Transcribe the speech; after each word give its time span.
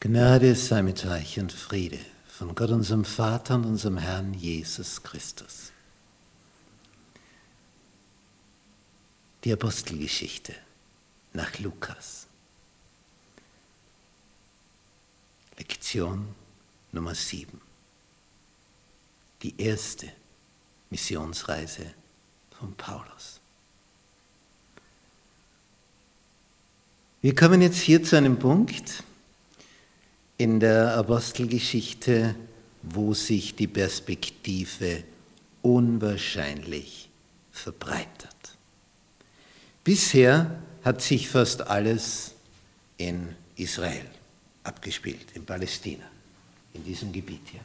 Gnade 0.00 0.54
sei 0.54 0.82
mit 0.82 1.04
euch 1.06 1.40
und 1.40 1.52
Friede 1.52 1.98
von 2.28 2.54
Gott, 2.54 2.70
unserem 2.70 3.04
Vater 3.04 3.56
und 3.56 3.64
unserem 3.64 3.98
Herrn 3.98 4.32
Jesus 4.32 5.02
Christus. 5.02 5.72
Die 9.42 9.52
Apostelgeschichte 9.52 10.54
nach 11.32 11.58
Lukas. 11.58 12.28
Lektion 15.56 16.28
Nummer 16.92 17.16
7. 17.16 17.60
Die 19.42 19.60
erste 19.60 20.12
Missionsreise 20.90 21.92
von 22.56 22.72
Paulus. 22.76 23.40
Wir 27.20 27.34
kommen 27.34 27.60
jetzt 27.62 27.80
hier 27.80 28.04
zu 28.04 28.16
einem 28.16 28.38
Punkt, 28.38 29.02
in 30.38 30.60
der 30.60 30.94
Apostelgeschichte, 30.96 32.34
wo 32.82 33.12
sich 33.12 33.56
die 33.56 33.66
Perspektive 33.66 35.02
unwahrscheinlich 35.62 37.10
verbreitert. 37.50 38.56
Bisher 39.82 40.62
hat 40.84 41.02
sich 41.02 41.28
fast 41.28 41.62
alles 41.62 42.34
in 42.96 43.34
Israel 43.56 44.06
abgespielt, 44.62 45.32
in 45.34 45.44
Palästina, 45.44 46.04
in 46.72 46.84
diesem 46.84 47.12
Gebiet 47.12 47.42
hier. 47.50 47.60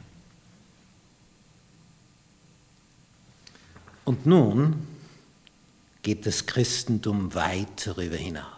Und 4.04 4.26
nun 4.26 4.86
geht 6.02 6.26
das 6.26 6.44
Christentum 6.44 7.34
weit 7.34 7.86
darüber 7.86 8.16
hinaus. 8.16 8.53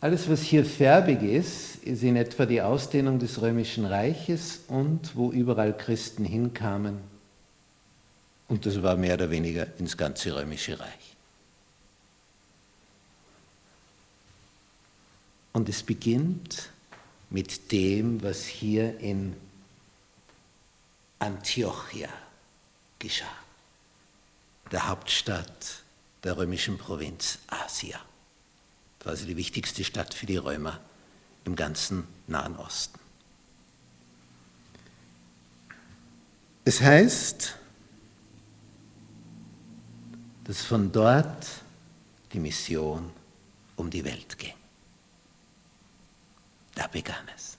Alles, 0.00 0.28
was 0.30 0.42
hier 0.42 0.64
färbig 0.64 1.22
ist, 1.22 1.76
ist 1.82 2.04
in 2.04 2.14
etwa 2.14 2.46
die 2.46 2.62
Ausdehnung 2.62 3.18
des 3.18 3.40
römischen 3.42 3.84
Reiches 3.84 4.60
und 4.68 5.16
wo 5.16 5.32
überall 5.32 5.76
Christen 5.76 6.24
hinkamen. 6.24 6.98
Und 8.46 8.64
das 8.64 8.80
war 8.80 8.96
mehr 8.96 9.14
oder 9.14 9.28
weniger 9.30 9.66
ins 9.78 9.96
ganze 9.96 10.36
römische 10.36 10.78
Reich. 10.78 11.16
Und 15.52 15.68
es 15.68 15.82
beginnt 15.82 16.70
mit 17.30 17.72
dem, 17.72 18.22
was 18.22 18.46
hier 18.46 19.00
in 19.00 19.34
Antiochia 21.18 22.08
geschah, 23.00 23.26
der 24.70 24.88
Hauptstadt 24.88 25.82
der 26.22 26.36
römischen 26.36 26.78
Provinz 26.78 27.40
Asia 27.48 27.98
quasi 29.00 29.26
die 29.26 29.36
wichtigste 29.36 29.84
Stadt 29.84 30.14
für 30.14 30.26
die 30.26 30.36
Römer 30.36 30.80
im 31.44 31.56
ganzen 31.56 32.04
Nahen 32.26 32.56
Osten. 32.56 32.98
Es 36.64 36.82
heißt, 36.82 37.56
dass 40.44 40.62
von 40.62 40.92
dort 40.92 41.46
die 42.32 42.40
Mission 42.40 43.10
um 43.76 43.88
die 43.88 44.04
Welt 44.04 44.38
ging. 44.38 44.54
Da 46.74 46.86
begann 46.86 47.26
es. 47.34 47.56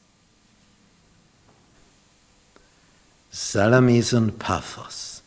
Salamis 3.32 4.14
und 4.14 4.38
Paphos. 4.38 5.22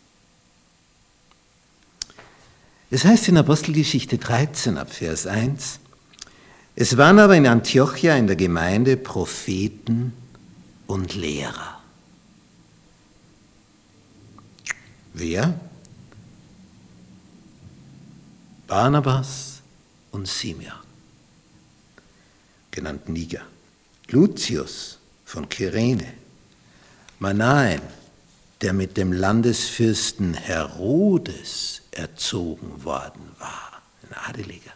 Es 2.91 3.05
heißt 3.05 3.29
in 3.29 3.39
Apostelgeschichte 3.39 4.19
13 4.19 4.77
ab 4.77 4.93
Vers 4.93 5.27
1, 5.27 5.81
es 6.75 6.97
waren 6.97 7.19
aber 7.19 7.37
in 7.37 7.47
Antiochia 7.47 8.17
in 8.17 8.27
der 8.27 8.37
Gemeinde 8.37 8.97
Propheten 8.97 10.13
und 10.87 11.15
Lehrer. 11.15 11.81
Wer? 15.15 15.59
Barnabas 18.67 19.61
und 20.13 20.27
Simeon, 20.27 20.73
genannt 22.71 23.09
Niger, 23.09 23.43
Lucius 24.09 24.99
von 25.27 25.47
Kyrene, 25.47 26.15
Manaen, 27.19 27.83
der 28.63 28.73
mit 28.73 28.97
dem 28.97 29.13
Landesfürsten 29.13 30.33
Herodes 30.33 31.83
erzogen 31.91 32.83
worden 32.83 33.31
war, 33.39 33.83
ein 34.09 34.17
Adeliger, 34.29 34.73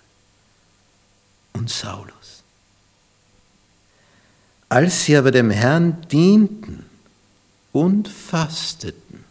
und 1.56 1.70
Saulus. 1.70 2.42
Als 4.68 5.04
sie 5.04 5.16
aber 5.16 5.30
dem 5.30 5.50
Herrn 5.50 6.02
dienten 6.08 6.84
und 7.72 8.08
fasteten, 8.08 9.24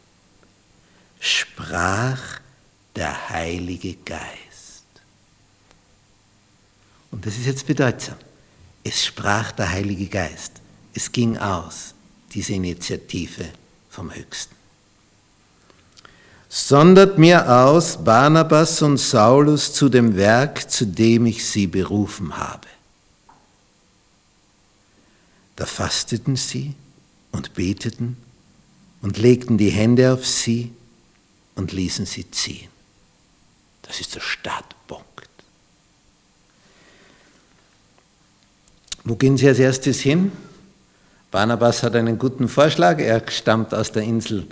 sprach 1.19 2.39
der 2.95 3.29
Heilige 3.29 3.95
Geist. 3.95 4.85
Und 7.11 7.25
das 7.25 7.35
ist 7.37 7.45
jetzt 7.45 7.67
bedeutsam. 7.67 8.17
Es 8.83 9.03
sprach 9.05 9.51
der 9.51 9.69
Heilige 9.69 10.07
Geist. 10.07 10.53
Es 10.93 11.11
ging 11.11 11.37
aus, 11.37 11.93
diese 12.33 12.53
Initiative 12.53 13.49
vom 13.89 14.13
Höchsten 14.13 14.55
sondert 16.57 17.17
mir 17.17 17.53
aus 17.53 18.01
Barnabas 18.01 18.81
und 18.81 18.97
Saulus 18.97 19.73
zu 19.73 19.89
dem 19.89 20.15
Werk, 20.15 20.71
zu 20.71 20.85
dem 20.85 21.25
ich 21.25 21.45
sie 21.45 21.67
berufen 21.67 22.37
habe. 22.37 22.65
Da 25.57 25.65
fasteten 25.65 26.37
sie 26.37 26.73
und 27.33 27.55
beteten 27.55 28.15
und 29.01 29.17
legten 29.17 29.57
die 29.57 29.69
Hände 29.69 30.13
auf 30.13 30.25
sie 30.25 30.71
und 31.55 31.73
ließen 31.73 32.05
sie 32.05 32.31
ziehen. 32.31 32.69
Das 33.81 33.99
ist 33.99 34.15
der 34.15 34.21
Startpunkt. 34.21 35.27
Wo 39.03 39.17
gehen 39.17 39.35
sie 39.35 39.49
als 39.49 39.59
erstes 39.59 39.99
hin? 39.99 40.31
Barnabas 41.31 41.83
hat 41.83 41.97
einen 41.97 42.17
guten 42.17 42.47
Vorschlag. 42.47 42.99
Er 42.99 43.29
stammt 43.29 43.73
aus 43.73 43.91
der 43.91 44.03
Insel 44.03 44.47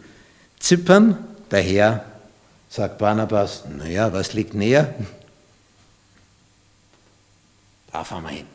Zypern 0.60 1.18
Daher 1.54 2.04
sagt 2.68 2.98
Barnabas, 2.98 3.62
naja, 3.70 4.12
was 4.12 4.34
liegt 4.34 4.56
näher? 4.56 4.92
Da 7.92 8.04
fahren 8.04 8.24
wir 8.24 8.30
hin. 8.32 8.48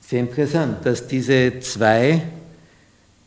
Sehr 0.00 0.20
interessant, 0.20 0.86
dass 0.86 1.08
diese 1.08 1.58
zwei 1.58 2.22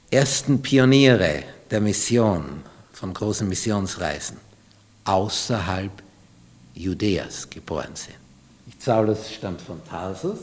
ersten 0.10 0.62
Pioniere 0.62 1.44
der 1.70 1.82
Mission, 1.82 2.64
von 2.94 3.14
großen 3.14 3.50
Missionsreisen, 3.50 4.38
außerhalb 5.04 5.92
Judäas 6.74 7.50
geboren 7.50 7.96
sind. 7.96 8.16
Saulus 8.80 9.30
stammt 9.30 9.60
von 9.60 9.84
Tarsus 9.84 10.40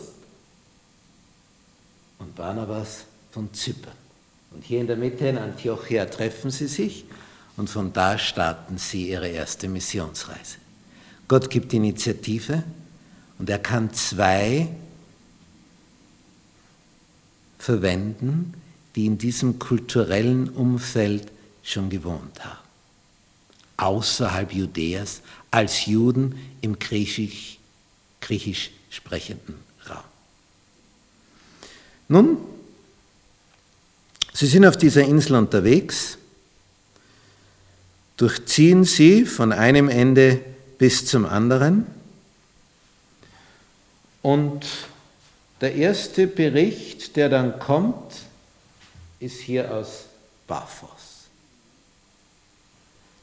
und 2.18 2.36
Barnabas 2.36 3.04
von 3.30 3.50
Zypern. 3.54 4.01
Und 4.54 4.64
hier 4.64 4.80
in 4.80 4.86
der 4.86 4.96
Mitte 4.96 5.26
in 5.26 5.38
Antiochia 5.38 6.06
treffen 6.06 6.50
sie 6.50 6.66
sich 6.66 7.04
und 7.56 7.68
von 7.68 7.92
da 7.92 8.18
starten 8.18 8.78
sie 8.78 9.10
ihre 9.10 9.28
erste 9.28 9.68
Missionsreise. 9.68 10.58
Gott 11.28 11.50
gibt 11.50 11.72
Initiative 11.72 12.62
und 13.38 13.48
er 13.48 13.58
kann 13.58 13.92
zwei 13.94 14.68
verwenden, 17.58 18.54
die 18.94 19.06
in 19.06 19.18
diesem 19.18 19.58
kulturellen 19.58 20.48
Umfeld 20.50 21.30
schon 21.62 21.88
gewohnt 21.88 22.44
haben. 22.44 22.58
Außerhalb 23.76 24.52
Judäas, 24.52 25.22
als 25.50 25.86
Juden 25.86 26.38
im 26.60 26.78
griechisch, 26.78 27.58
griechisch 28.20 28.70
sprechenden 28.90 29.54
Raum. 29.88 30.04
Nun, 32.08 32.36
Sie 34.32 34.46
sind 34.46 34.64
auf 34.64 34.76
dieser 34.76 35.02
Insel 35.02 35.36
unterwegs, 35.36 36.18
durchziehen 38.16 38.84
sie 38.84 39.24
von 39.24 39.52
einem 39.52 39.88
Ende 39.88 40.40
bis 40.78 41.06
zum 41.06 41.26
anderen. 41.26 41.86
Und 44.22 44.66
der 45.60 45.74
erste 45.74 46.26
Bericht, 46.26 47.16
der 47.16 47.28
dann 47.28 47.58
kommt, 47.58 48.14
ist 49.20 49.40
hier 49.40 49.72
aus 49.72 50.06
Paphos. 50.46 50.90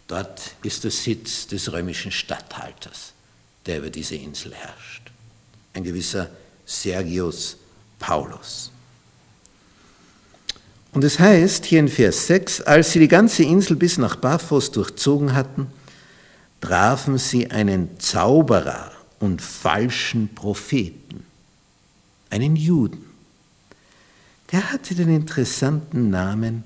Dort 0.07 0.55
ist 0.63 0.83
der 0.83 0.91
Sitz 0.91 1.47
des 1.47 1.71
römischen 1.71 2.12
Statthalters, 2.12 3.13
der 3.65 3.79
über 3.79 3.89
diese 3.89 4.15
Insel 4.15 4.53
herrscht. 4.53 5.12
Ein 5.73 5.83
gewisser 5.83 6.29
Sergius 6.65 7.57
Paulus. 8.00 8.71
Und 10.91 11.03
es 11.03 11.19
heißt 11.19 11.65
hier 11.65 11.80
in 11.80 11.88
Vers 11.88 12.27
6, 12.27 12.62
als 12.62 12.91
sie 12.91 13.00
die 13.00 13.07
ganze 13.07 13.44
Insel 13.44 13.75
bis 13.75 13.97
nach 13.97 14.19
Paphos 14.19 14.71
durchzogen 14.71 15.33
hatten, 15.33 15.68
trafen 16.62 17.18
sie 17.18 17.51
einen 17.51 18.00
Zauberer 18.00 18.91
und 19.19 19.41
falschen 19.41 20.33
Propheten, 20.33 21.25
einen 22.30 22.56
Juden. 22.56 23.06
Der 24.51 24.71
hatte 24.71 24.95
den 24.95 25.09
interessanten 25.09 26.09
Namen 26.09 26.63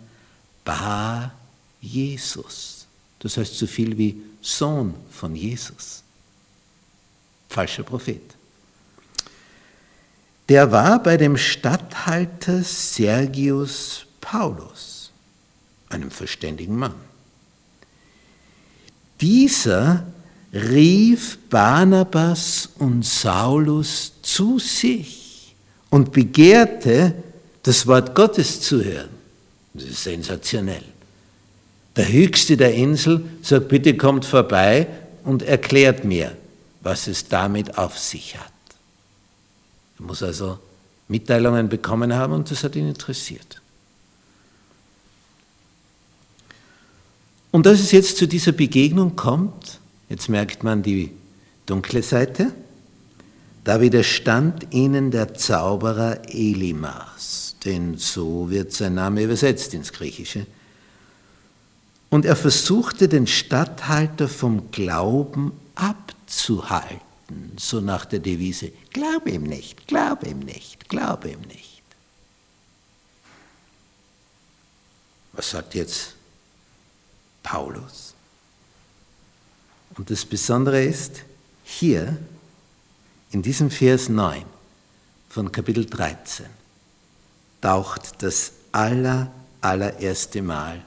Bar 0.63 1.33
Jesus. 1.81 2.87
Das 3.19 3.37
heißt 3.37 3.57
so 3.57 3.67
viel 3.67 3.97
wie 3.97 4.21
Sohn 4.41 4.93
von 5.11 5.35
Jesus. 5.35 6.03
Falscher 7.49 7.83
Prophet. 7.83 8.21
Der 10.49 10.71
war 10.71 11.01
bei 11.01 11.17
dem 11.17 11.37
Statthalter 11.37 12.63
Sergius 12.63 14.05
Paulus, 14.23 15.11
einem 15.89 16.09
verständigen 16.09 16.77
Mann. 16.77 16.95
Dieser 19.19 20.05
rief 20.53 21.37
Barnabas 21.49 22.69
und 22.79 23.03
Saulus 23.05 24.13
zu 24.21 24.59
sich 24.59 25.55
und 25.89 26.13
begehrte, 26.13 27.13
das 27.63 27.85
Wort 27.85 28.15
Gottes 28.15 28.61
zu 28.61 28.83
hören. 28.83 29.09
Das 29.73 29.83
ist 29.83 30.03
sensationell. 30.03 30.83
Der 31.95 32.11
Höchste 32.11 32.55
der 32.55 32.73
Insel 32.73 33.25
sagt, 33.41 33.67
bitte 33.67 33.97
kommt 33.97 34.25
vorbei 34.25 34.87
und 35.25 35.43
erklärt 35.43 36.05
mir, 36.05 36.35
was 36.81 37.07
es 37.07 37.27
damit 37.27 37.77
auf 37.77 37.99
sich 37.99 38.37
hat. 38.37 38.51
Er 39.99 40.05
muss 40.05 40.23
also 40.23 40.59
Mitteilungen 41.09 41.67
bekommen 41.67 42.13
haben 42.13 42.33
und 42.33 42.49
das 42.49 42.63
hat 42.63 42.75
ihn 42.75 42.87
interessiert. 42.87 43.61
Und 47.53 47.67
dass 47.67 47.79
es 47.79 47.91
jetzt 47.91 48.17
zu 48.17 48.27
dieser 48.27 48.51
Begegnung 48.51 49.15
kommt, 49.15 49.79
jetzt 50.09 50.27
merkt 50.27 50.63
man 50.63 50.81
die 50.81 51.11
dunkle 51.67 52.01
Seite, 52.01 52.51
da 53.63 53.79
widerstand 53.79 54.73
ihnen 54.73 55.11
der 55.11 55.35
Zauberer 55.35 56.27
Elimas, 56.27 57.55
denn 57.63 57.95
so 57.99 58.49
wird 58.49 58.73
sein 58.73 58.95
Name 58.95 59.21
übersetzt 59.21 59.75
ins 59.75 59.93
Griechische. 59.93 60.47
Und 62.09 62.25
er 62.25 62.35
versuchte 62.35 63.07
den 63.07 63.27
Statthalter 63.27 64.27
vom 64.27 64.71
Glauben 64.71 65.51
abzuhalten, 65.75 67.51
so 67.57 67.81
nach 67.81 68.05
der 68.05 68.19
Devise, 68.19 68.71
glaube 68.91 69.29
ihm 69.29 69.43
nicht, 69.43 69.85
glaube 69.85 70.27
ihm 70.27 70.39
nicht, 70.39 70.89
glaube 70.89 71.29
ihm 71.29 71.41
nicht. 71.41 71.83
Was 75.33 75.51
sagt 75.51 75.75
jetzt 75.75 76.15
Paulus. 77.43 78.13
Und 79.95 80.09
das 80.09 80.25
Besondere 80.25 80.83
ist, 80.83 81.23
hier 81.63 82.17
in 83.31 83.41
diesem 83.41 83.69
Vers 83.69 84.09
9 84.09 84.43
von 85.29 85.51
Kapitel 85.51 85.85
13 85.85 86.45
taucht 87.61 88.21
das 88.23 88.53
aller, 88.71 89.31
allererste 89.61 90.41
Mal 90.41 90.83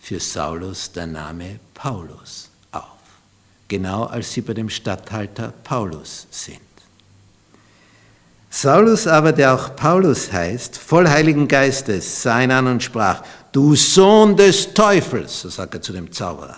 für 0.00 0.20
Saulus 0.20 0.92
der 0.92 1.06
Name 1.06 1.58
Paulus 1.74 2.50
auf, 2.72 2.98
genau 3.66 4.04
als 4.04 4.32
sie 4.32 4.42
bei 4.42 4.54
dem 4.54 4.70
Statthalter 4.70 5.52
Paulus 5.64 6.26
sind. 6.30 6.67
Saulus 8.50 9.06
aber, 9.06 9.32
der 9.32 9.54
auch 9.54 9.76
Paulus 9.76 10.32
heißt, 10.32 10.78
voll 10.78 11.08
Heiligen 11.08 11.48
Geistes, 11.48 12.22
sah 12.22 12.40
ihn 12.40 12.50
an 12.50 12.66
und 12.66 12.82
sprach, 12.82 13.22
du 13.52 13.74
Sohn 13.74 14.36
des 14.36 14.72
Teufels, 14.72 15.42
so 15.42 15.48
sagt 15.48 15.74
er 15.74 15.82
zu 15.82 15.92
dem 15.92 16.10
Zauberer, 16.10 16.56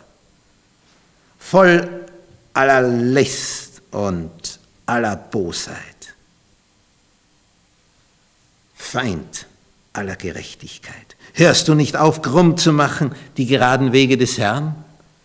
voll 1.38 2.06
aller 2.54 2.82
List 2.82 3.82
und 3.90 4.58
aller 4.87 5.16
Bosheit, 5.16 6.14
Feind 8.76 9.46
aller 9.93 10.16
Gerechtigkeit. 10.16 11.16
Hörst 11.34 11.69
du 11.69 11.75
nicht 11.75 11.96
auf, 11.96 12.22
krumm 12.22 12.56
zu 12.56 12.72
machen 12.72 13.14
die 13.36 13.46
geraden 13.46 13.93
Wege 13.93 14.16
des 14.16 14.38
Herrn? 14.38 14.75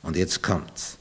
Und 0.03 0.15
jetzt 0.17 0.43
kommt's. 0.43 0.97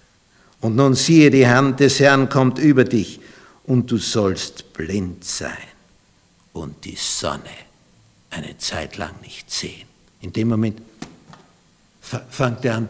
Und 0.60 0.76
nun 0.76 0.94
siehe, 0.94 1.30
die 1.30 1.46
Hand 1.46 1.80
des 1.80 2.00
Herrn 2.00 2.30
kommt 2.30 2.58
über 2.58 2.84
dich 2.84 3.20
und 3.64 3.90
du 3.90 3.98
sollst 3.98 4.72
blind 4.72 5.24
sein 5.24 5.56
und 6.52 6.84
die 6.84 6.96
Sonne 6.96 7.50
eine 8.30 8.58
Zeit 8.58 8.96
lang 8.96 9.20
nicht 9.22 9.50
sehen. 9.50 9.88
In 10.20 10.32
dem 10.32 10.48
Moment 10.48 10.80
fängt 12.00 12.64
er 12.64 12.76
an 12.76 12.88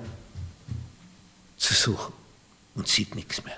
zu 1.57 1.75
suchen 1.75 2.13
und 2.75 2.89
sieht 2.89 3.15
nichts 3.15 3.45
mehr. 3.45 3.57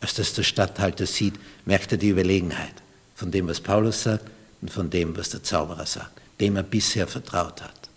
Als 0.00 0.14
das 0.14 0.34
der 0.34 0.42
Statthalter 0.42 1.06
sieht, 1.06 1.34
merkt 1.64 1.92
er 1.92 1.98
die 1.98 2.08
Überlegenheit 2.08 2.74
von 3.14 3.30
dem, 3.30 3.46
was 3.46 3.60
Paulus 3.60 4.02
sagt 4.02 4.28
und 4.60 4.70
von 4.70 4.90
dem, 4.90 5.16
was 5.16 5.30
der 5.30 5.42
Zauberer 5.42 5.86
sagt, 5.86 6.20
dem 6.40 6.56
er 6.56 6.62
bisher 6.62 7.06
vertraut 7.06 7.62
hat. 7.62 7.88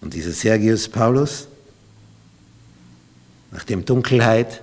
Und 0.00 0.14
dieser 0.14 0.32
Sergius 0.32 0.88
Paulus, 0.88 1.48
nachdem 3.50 3.84
Dunkelheit 3.84 4.62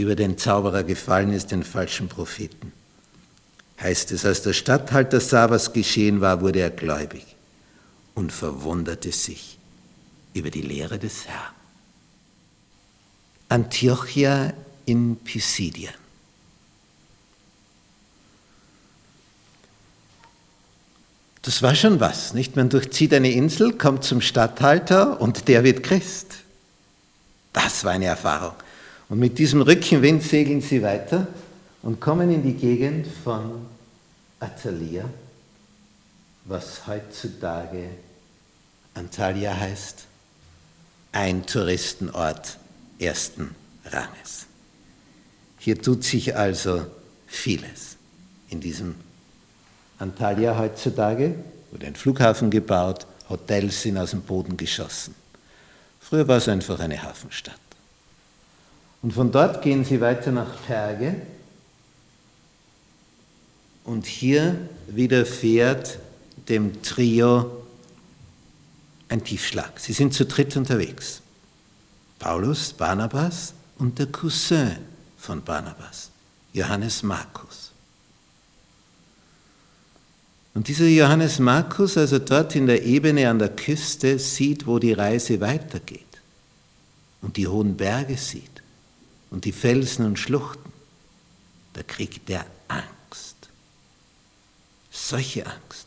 über 0.00 0.14
den 0.14 0.38
Zauberer 0.38 0.84
gefallen 0.84 1.32
ist, 1.32 1.50
den 1.50 1.64
falschen 1.64 2.08
Propheten. 2.08 2.72
Heißt 3.80 4.12
es, 4.12 4.24
als 4.24 4.42
der 4.42 4.52
Statthalter 4.52 5.20
sah, 5.20 5.50
was 5.50 5.72
geschehen 5.72 6.20
war, 6.20 6.40
wurde 6.40 6.60
er 6.60 6.70
gläubig 6.70 7.36
und 8.14 8.32
verwunderte 8.32 9.12
sich 9.12 9.58
über 10.34 10.50
die 10.50 10.62
Lehre 10.62 10.98
des 10.98 11.26
Herrn. 11.26 11.54
Antiochia 13.48 14.52
in 14.84 15.16
Pisidien. 15.16 15.94
Das 21.42 21.62
war 21.62 21.74
schon 21.74 21.98
was, 22.00 22.34
nicht? 22.34 22.56
Man 22.56 22.68
durchzieht 22.68 23.14
eine 23.14 23.30
Insel, 23.30 23.72
kommt 23.72 24.04
zum 24.04 24.20
Statthalter 24.20 25.20
und 25.20 25.48
der 25.48 25.64
wird 25.64 25.82
Christ. 25.82 26.34
Das 27.52 27.84
war 27.84 27.92
eine 27.92 28.06
Erfahrung. 28.06 28.54
Und 29.08 29.18
mit 29.18 29.38
diesem 29.38 29.62
Rückenwind 29.62 30.22
segeln 30.22 30.60
sie 30.60 30.82
weiter 30.82 31.26
und 31.82 32.00
kommen 32.00 32.30
in 32.30 32.42
die 32.42 32.54
Gegend 32.54 33.06
von 33.24 33.66
Atalia, 34.40 35.04
was 36.44 36.86
heutzutage 36.86 37.88
Antalya 38.94 39.56
heißt, 39.56 40.04
ein 41.12 41.46
Touristenort 41.46 42.58
ersten 42.98 43.54
Ranges. 43.84 44.46
Hier 45.58 45.80
tut 45.80 46.04
sich 46.04 46.36
also 46.36 46.86
vieles. 47.26 47.96
In 48.50 48.60
diesem 48.60 48.94
Antalya 49.98 50.58
heutzutage 50.58 51.34
wurde 51.70 51.86
ein 51.86 51.96
Flughafen 51.96 52.50
gebaut, 52.50 53.06
Hotels 53.28 53.82
sind 53.82 53.98
aus 53.98 54.10
dem 54.10 54.22
Boden 54.22 54.56
geschossen. 54.56 55.14
Früher 56.00 56.26
war 56.26 56.38
es 56.38 56.48
einfach 56.48 56.80
eine 56.80 57.02
Hafenstadt. 57.02 57.67
Und 59.02 59.12
von 59.12 59.30
dort 59.30 59.62
gehen 59.62 59.84
sie 59.84 60.00
weiter 60.00 60.32
nach 60.32 60.60
Perge. 60.66 61.14
Und 63.84 64.06
hier 64.06 64.68
widerfährt 64.88 65.98
dem 66.48 66.82
Trio 66.82 67.64
ein 69.08 69.24
Tiefschlag. 69.24 69.78
Sie 69.78 69.92
sind 69.92 70.12
zu 70.12 70.26
dritt 70.26 70.56
unterwegs. 70.56 71.22
Paulus, 72.18 72.72
Barnabas 72.72 73.54
und 73.78 73.98
der 73.98 74.06
Cousin 74.06 74.76
von 75.16 75.42
Barnabas, 75.42 76.10
Johannes 76.52 77.02
Markus. 77.02 77.70
Und 80.54 80.66
dieser 80.66 80.86
Johannes 80.86 81.38
Markus, 81.38 81.96
also 81.96 82.18
dort 82.18 82.56
in 82.56 82.66
der 82.66 82.84
Ebene 82.84 83.30
an 83.30 83.38
der 83.38 83.50
Küste, 83.50 84.18
sieht, 84.18 84.66
wo 84.66 84.80
die 84.80 84.92
Reise 84.92 85.40
weitergeht 85.40 86.02
und 87.22 87.36
die 87.36 87.46
hohen 87.46 87.76
Berge 87.76 88.16
sieht 88.16 88.58
und 89.30 89.44
die 89.44 89.52
Felsen 89.52 90.06
und 90.06 90.18
Schluchten, 90.18 90.72
da 91.74 91.82
kriegt 91.82 92.28
er 92.30 92.46
Angst. 92.68 93.36
Solche 94.90 95.46
Angst, 95.46 95.86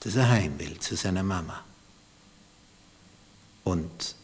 dass 0.00 0.16
er 0.16 0.28
heim 0.28 0.58
will 0.58 0.78
zu 0.78 0.96
seiner 0.96 1.22
Mama 1.22 1.64
und 3.64 4.14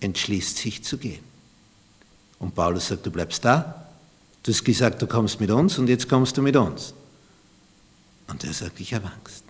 entschließt 0.00 0.56
sich 0.56 0.82
zu 0.82 0.98
gehen. 0.98 1.24
Und 2.38 2.54
Paulus 2.54 2.88
sagt, 2.88 3.06
du 3.06 3.10
bleibst 3.10 3.44
da. 3.44 3.86
Du 4.42 4.52
hast 4.52 4.64
gesagt, 4.64 5.00
du 5.00 5.06
kommst 5.06 5.38
mit 5.38 5.50
uns 5.50 5.78
und 5.78 5.88
jetzt 5.88 6.08
kommst 6.08 6.36
du 6.36 6.42
mit 6.42 6.56
uns. 6.56 6.92
Und 8.26 8.42
er 8.42 8.52
sagt, 8.52 8.80
ich 8.80 8.92
habe 8.94 9.06
Angst. 9.06 9.44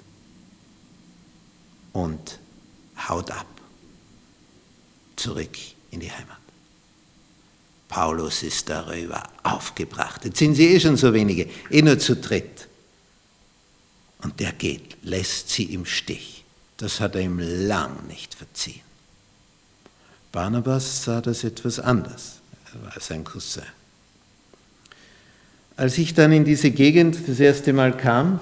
Und 1.95 2.39
haut 3.09 3.31
ab. 3.31 3.47
Zurück 5.17 5.57
in 5.91 6.01
die 6.01 6.11
Heimat. 6.11 6.42
Paulus 7.93 8.43
ist 8.43 8.71
darüber 8.71 9.23
aufgebracht. 9.43 10.25
Jetzt 10.25 10.39
sind 10.39 10.55
sie 10.55 10.69
eh 10.69 10.81
schon 10.81 10.97
so 10.97 11.13
wenige, 11.13 11.47
eh 11.69 11.83
nur 11.83 11.99
zu 11.99 12.17
dritt. 12.17 12.67
Und 14.23 14.41
der 14.41 14.53
geht, 14.53 14.97
lässt 15.03 15.51
sie 15.51 15.65
im 15.65 15.85
Stich. 15.85 16.43
Das 16.79 17.01
hat 17.01 17.17
er 17.17 17.21
ihm 17.21 17.39
lang 17.39 18.07
nicht 18.07 18.35
verziehen. 18.35 18.81
Barnabas 20.33 21.05
sah 21.05 21.21
das 21.21 21.45
etwas 21.45 21.79
anders. 21.79 22.41
war 22.83 22.99
sein 22.99 23.25
Cousin. 23.25 23.63
Als 25.77 25.99
ich 25.99 26.15
dann 26.15 26.33
in 26.33 26.47
diese 26.47 26.71
Gegend 26.71 27.29
das 27.29 27.41
erste 27.41 27.75
Mal 27.75 27.95
kam, 27.95 28.41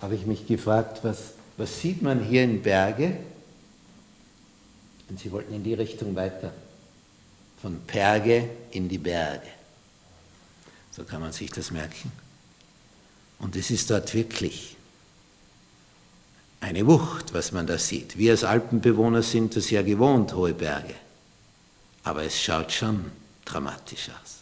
habe 0.00 0.14
ich 0.14 0.24
mich 0.24 0.46
gefragt, 0.46 1.00
was, 1.02 1.34
was 1.58 1.82
sieht 1.82 2.00
man 2.00 2.24
hier 2.24 2.44
in 2.44 2.62
Berge? 2.62 3.14
Und 5.10 5.20
sie 5.20 5.30
wollten 5.30 5.52
in 5.52 5.62
die 5.62 5.74
Richtung 5.74 6.16
weiter, 6.16 6.54
von 7.64 7.80
Perge 7.86 8.50
in 8.72 8.90
die 8.90 8.98
Berge. 8.98 9.48
So 10.90 11.02
kann 11.04 11.22
man 11.22 11.32
sich 11.32 11.50
das 11.50 11.70
merken. 11.70 12.12
Und 13.38 13.56
es 13.56 13.70
ist 13.70 13.90
dort 13.90 14.12
wirklich 14.12 14.76
eine 16.60 16.86
Wucht, 16.86 17.32
was 17.32 17.52
man 17.52 17.66
da 17.66 17.78
sieht. 17.78 18.18
Wir 18.18 18.32
als 18.32 18.44
Alpenbewohner 18.44 19.22
sind 19.22 19.56
das 19.56 19.70
ja 19.70 19.80
gewohnt, 19.80 20.34
hohe 20.34 20.52
Berge. 20.52 20.92
Aber 22.02 22.22
es 22.22 22.38
schaut 22.38 22.70
schon 22.70 23.06
dramatisch 23.46 24.10
aus. 24.10 24.40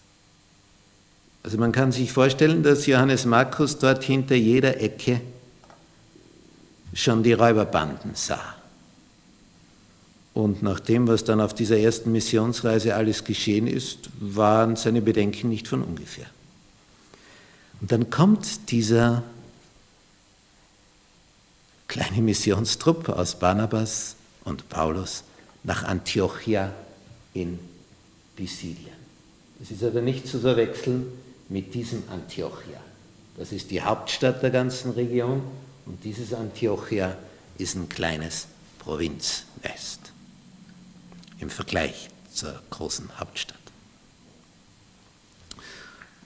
Also 1.45 1.59
man 1.59 1.71
kann 1.71 1.93
sich 1.93 2.11
vorstellen, 2.11 2.65
dass 2.65 2.87
Johannes 2.87 3.25
Markus 3.25 3.79
dort 3.79 4.03
hinter 4.03 4.35
jeder 4.35 4.81
Ecke 4.81 5.21
schon 6.93 7.23
die 7.23 7.35
Räuberbanden 7.35 8.17
sah. 8.17 8.57
Und 10.35 10.63
nach 10.63 10.81
dem, 10.81 11.09
was 11.09 11.25
dann 11.25 11.41
auf 11.41 11.55
dieser 11.55 11.79
ersten 11.79 12.11
Missionsreise 12.11 12.95
alles 12.95 13.25
geschehen 13.25 13.67
ist, 13.67 14.09
waren 14.19 14.77
seine 14.77 15.03
Bedenken 15.03 15.51
nicht 15.51 15.69
von 15.69 15.83
ungefähr. 15.83 16.27
Und 17.81 17.93
dann 17.93 18.09
kommt 18.09 18.71
dieser 18.71 19.25
kleine 21.89 22.23
Missionstrupp 22.23 23.11
aus 23.11 23.39
Barnabas 23.39 24.17
und 24.45 24.69
Paulus 24.71 25.25
nach 25.65 25.85
Antiochia 25.85 26.73
in 27.35 27.59
Pisidien. 28.35 29.03
Das 29.59 29.71
ist 29.71 29.85
aber 29.85 30.01
nicht 30.01 30.27
zu 30.27 30.41
verwechseln 30.41 31.07
mit 31.51 31.75
diesem 31.75 32.05
Antiochia. 32.11 32.81
Das 33.37 33.53
ist 33.53 33.71
die 33.71 33.83
Hauptstadt 33.83 34.43
der 34.43 34.51
ganzen 34.51 34.93
Region 34.93 35.43
und 35.85 36.03
dieses 36.05 36.33
Antiochia 36.33 37.17
ist 37.59 37.77
ein 37.77 37.89
kleines 37.89 38.47
Provinznest 38.79 40.12
im 41.43 41.51
Vergleich 41.51 42.09
zur 42.33 42.55
großen 42.71 43.19
Hauptstadt. 43.19 43.59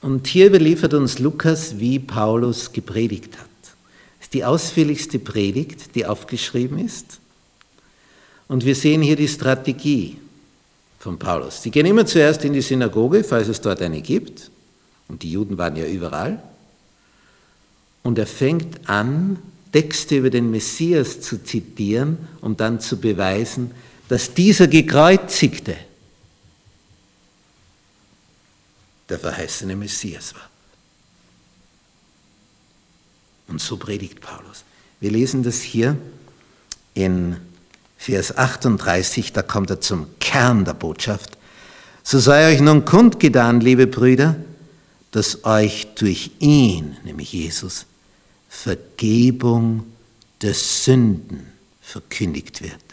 Und 0.03 0.27
hier 0.29 0.47
überliefert 0.47 0.95
uns 0.95 1.19
Lukas, 1.19 1.81
wie 1.81 1.99
Paulus 1.99 2.73
gepredigt 2.73 3.37
hat. 3.39 3.49
Das 3.63 4.27
ist 4.27 4.35
die 4.35 4.45
ausführlichste 4.45 5.19
Predigt, 5.19 5.95
die 5.97 6.07
aufgeschrieben 6.07 6.79
ist. 6.79 7.19
Und 8.47 8.65
wir 8.65 8.77
sehen 8.77 9.03
hier 9.03 9.17
die 9.17 9.27
Strategie 9.27 10.19
von 11.01 11.19
Paulus. 11.19 11.63
Sie 11.63 11.71
gehen 11.71 11.87
immer 11.87 12.07
zuerst 12.07 12.45
in 12.45 12.53
die 12.53 12.61
Synagoge, 12.61 13.25
falls 13.25 13.49
es 13.49 13.61
dort 13.61 13.83
eine 13.83 14.03
gibt. 14.03 14.51
Und 15.09 15.23
die 15.23 15.33
Juden 15.33 15.59
waren 15.59 15.77
ja 15.77 15.87
überall. 15.87 16.41
Und 18.03 18.19
er 18.19 18.27
fängt 18.27 18.89
an, 18.89 19.39
Texte 19.73 20.17
über 20.17 20.31
den 20.31 20.51
Messias 20.51 21.21
zu 21.21 21.43
zitieren, 21.43 22.19
um 22.41 22.57
dann 22.57 22.81
zu 22.81 22.99
beweisen, 22.99 23.73
dass 24.09 24.33
dieser 24.35 24.69
Gekreuzigte 24.69 25.77
der 29.09 29.19
verheißene 29.19 29.77
Messias 29.77 30.35
war. 30.35 30.49
Und 33.49 33.61
so 33.61 33.77
predigt 33.77 34.21
Paulus. 34.21 34.65
Wir 35.01 35.11
lesen 35.11 35.43
das 35.43 35.61
hier 35.61 35.97
in 36.95 37.37
Vers 37.99 38.37
38, 38.37 39.33
da 39.33 39.43
kommt 39.43 39.71
er 39.71 39.81
zum 39.81 40.09
Kern 40.19 40.65
der 40.65 40.75
Botschaft. 40.75 41.37
So 42.03 42.19
sei 42.19 42.53
euch 42.53 42.61
nun 42.61 42.85
kundgetan, 42.85 43.61
liebe 43.61 43.87
Brüder, 43.87 44.37
dass 45.11 45.45
euch 45.45 45.89
durch 45.95 46.31
ihn, 46.39 46.97
nämlich 47.05 47.33
Jesus, 47.33 47.87
Vergebung 48.49 49.85
der 50.43 50.55
Sünden 50.55 51.47
verkündigt 51.81 52.63
wird. 52.63 52.86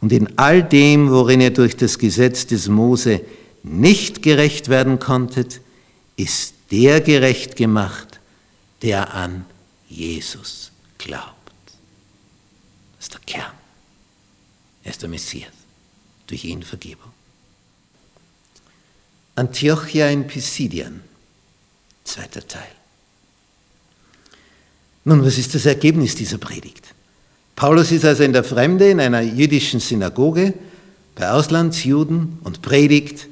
Und 0.00 0.12
in 0.12 0.38
all 0.38 0.62
dem, 0.62 1.10
worin 1.10 1.40
ihr 1.40 1.52
durch 1.52 1.76
das 1.76 1.98
Gesetz 1.98 2.46
des 2.46 2.68
Mose 2.68 3.20
nicht 3.62 4.22
gerecht 4.22 4.68
werden 4.68 4.98
konntet, 4.98 5.60
ist 6.16 6.54
der 6.70 7.00
gerecht 7.00 7.56
gemacht, 7.56 8.20
der 8.82 9.14
an 9.14 9.44
Jesus 9.88 10.70
glaubt. 10.98 11.34
Das 12.96 13.06
ist 13.06 13.14
der 13.14 13.20
Kern. 13.26 13.52
Er 14.84 14.90
ist 14.90 15.02
der 15.02 15.08
Messias. 15.08 15.52
Durch 16.26 16.44
ihn 16.44 16.62
Vergebung. 16.62 17.10
Antiochia 19.34 20.08
in 20.08 20.26
Pisidien, 20.26 21.00
zweiter 22.04 22.46
Teil. 22.46 22.70
Nun, 25.04 25.24
was 25.24 25.38
ist 25.38 25.54
das 25.54 25.66
Ergebnis 25.66 26.14
dieser 26.14 26.38
Predigt? 26.38 26.94
Paulus 27.60 27.92
ist 27.92 28.06
also 28.06 28.22
in 28.22 28.32
der 28.32 28.42
Fremde 28.42 28.88
in 28.88 29.00
einer 29.00 29.20
jüdischen 29.20 29.80
Synagoge 29.80 30.54
bei 31.14 31.30
Auslandsjuden 31.30 32.38
und 32.42 32.62
predigt 32.62 33.28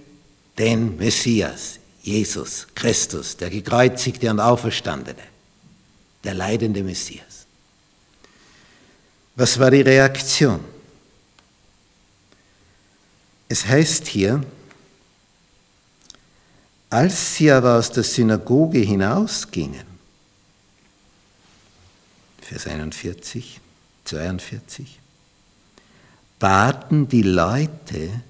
den 0.59 0.99
Messias, 0.99 1.79
Jesus 2.03 2.67
Christus, 2.75 3.39
der 3.39 3.49
gekreuzigte 3.49 4.31
und 4.31 4.39
auferstandene, 4.39 5.23
der 6.25 6.35
leidende 6.35 6.83
Messias. 6.83 7.47
Was 9.35 9.59
war 9.59 9.71
die 9.71 9.81
Reaktion? 9.81 10.61
Es 13.49 13.65
heißt 13.65 14.09
hier, 14.09 14.45
als 16.91 17.37
sie 17.37 17.51
aber 17.51 17.79
aus 17.79 17.91
der 17.93 18.05
Synagoge 18.05 18.81
hinausgingen, 18.81 19.87
Vers 22.43 22.67
41, 22.67 23.63
42, 24.09 24.99
baten 26.39 27.09
die 27.09 27.23
Leute, 27.23 28.23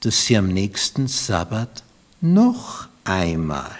dass 0.00 0.26
sie 0.26 0.36
am 0.36 0.48
nächsten 0.48 1.08
Sabbat 1.08 1.82
noch 2.20 2.88
einmal 3.04 3.78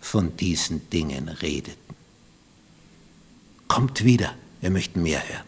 von 0.00 0.36
diesen 0.36 0.88
Dingen 0.90 1.28
redeten. 1.28 1.94
Kommt 3.68 4.04
wieder, 4.04 4.34
wir 4.60 4.70
möchten 4.70 5.02
mehr 5.02 5.22
hören. 5.28 5.46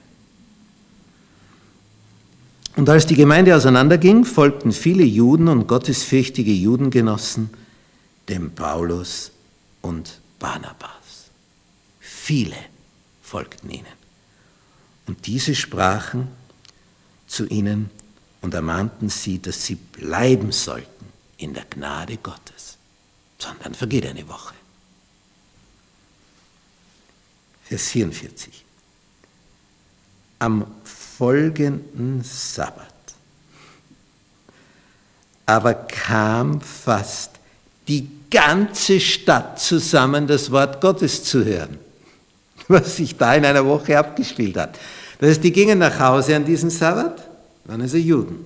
Und 2.77 2.89
als 2.89 3.07
die 3.07 3.17
Gemeinde 3.17 3.57
auseinanderging, 3.57 4.25
folgten 4.25 4.73
viele 4.73 5.03
Juden 5.03 5.49
und 5.49 5.67
gottesfürchtige 5.67 6.53
Judengenossen 6.53 7.51
dem 8.29 8.53
Paulus 8.53 9.33
und 9.83 10.21
Barnabas. 10.39 11.31
Viele 11.99 12.57
folgten 13.23 13.71
ihnen. 13.71 13.98
Und 15.09 15.27
diese 15.27 15.55
sprachen 15.55 16.29
zu 17.27 17.47
ihnen 17.47 17.91
und 18.41 18.55
ermahnten 18.55 19.09
sie, 19.09 19.43
dass 19.43 19.65
sie 19.65 19.75
bleiben 19.75 20.53
sollten 20.53 21.07
in 21.39 21.55
der 21.55 21.65
Gnade 21.65 22.19
Gottes. 22.19 22.77
Sondern 23.39 23.75
vergeht 23.75 24.07
eine 24.07 24.29
Woche. 24.29 24.55
Vers 27.65 27.89
44. 27.89 28.65
Am 30.39 30.67
folgenden 30.85 32.23
Sabbat 32.23 32.95
aber 35.49 35.73
kam 35.73 36.61
fast 36.61 37.31
die 37.89 38.07
ganze 38.31 39.01
Stadt 39.01 39.59
zusammen, 39.59 40.27
das 40.27 40.51
Wort 40.51 40.83
Gottes 40.83 41.25
zu 41.25 41.43
hören, 41.43 41.79
was 42.77 42.97
sich 42.97 43.17
da 43.17 43.35
in 43.35 43.45
einer 43.45 43.65
Woche 43.65 43.99
abgespielt 43.99 44.57
hat. 44.57 44.79
Das 45.19 45.31
heißt, 45.31 45.45
die 45.45 45.53
gingen 45.53 45.79
nach 45.79 45.99
Hause 45.99 46.37
an 46.37 46.45
diesem 46.45 46.71
Sabbat 46.71 47.29
waren 47.65 47.83
also 47.83 47.97
Juden. 47.97 48.37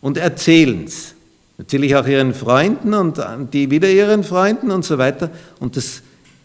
Und 0.00 0.16
erzählen 0.16 0.84
es. 0.84 1.14
Natürlich 1.58 1.96
auch 1.96 2.06
ihren 2.06 2.34
Freunden 2.34 2.92
und 2.92 3.18
die 3.52 3.70
wieder 3.70 3.88
ihren 3.88 4.24
Freunden 4.24 4.70
und 4.70 4.84
so 4.84 4.98
weiter. 4.98 5.30
Und 5.58 5.76
das 5.76 6.02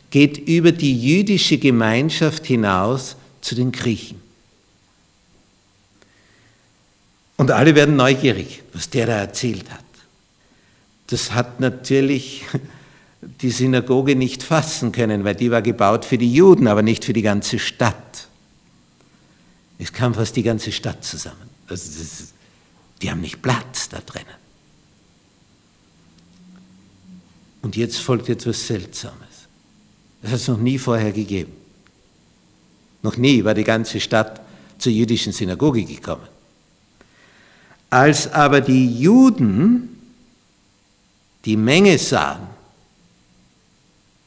geht 0.10 0.38
über 0.38 0.72
die 0.72 0.98
jüdische 0.98 1.58
Gemeinschaft 1.58 2.46
hinaus 2.46 3.18
zu 3.42 3.56
den 3.56 3.72
Griechen. 3.72 4.22
Und 7.36 7.52
alle 7.52 7.76
werden 7.76 7.96
neugierig, 7.96 8.62
was 8.72 8.90
der 8.90 9.08
da 9.08 9.18
erzählt 9.18 9.70
hat. 9.70 9.84
Das 11.08 11.34
hat 11.34 11.60
natürlich 11.60 12.46
die 13.22 13.52
Synagoge 13.52 14.16
nicht 14.16 14.44
fassen 14.44 14.92
können, 14.92 15.24
weil 15.24 15.36
die 15.36 15.52
war 15.52 15.62
gebaut 15.62 16.06
für 16.06 16.18
die 16.18 16.34
Juden, 16.34 16.68
aber 16.68 16.82
nicht 16.82 17.06
für 17.06 17.14
die 17.14 17.22
ganze 17.22 17.60
Stadt. 17.60 18.28
Es 19.78 19.94
kam 19.94 20.14
fast 20.14 20.36
die 20.36 20.44
ganze 20.44 20.72
Stadt 20.72 21.04
zusammen. 21.04 21.50
Also 21.68 22.02
ist, 22.02 22.34
die 23.02 23.10
haben 23.10 23.22
nicht 23.22 23.42
Platz 23.42 23.90
da 23.90 24.00
drinnen. 24.00 24.28
Und 27.62 27.76
jetzt 27.76 27.98
folgt 27.98 28.30
etwas 28.30 28.66
Seltsames. 28.68 29.48
Das 30.22 30.32
hat 30.32 30.40
es 30.40 30.48
noch 30.48 30.58
nie 30.58 30.78
vorher 30.78 31.12
gegeben. 31.12 31.54
Noch 33.04 33.18
nie 33.18 33.44
war 33.44 33.54
die 33.54 33.64
ganze 33.64 34.00
Stadt 34.00 34.42
zur 34.78 34.92
jüdischen 34.92 35.34
Synagoge 35.34 35.84
gekommen. 35.84 36.28
Als 37.90 38.32
aber 38.32 38.62
die 38.62 39.00
Juden 39.00 39.90
die 41.46 41.58
Menge 41.58 41.98
sahen. 41.98 42.48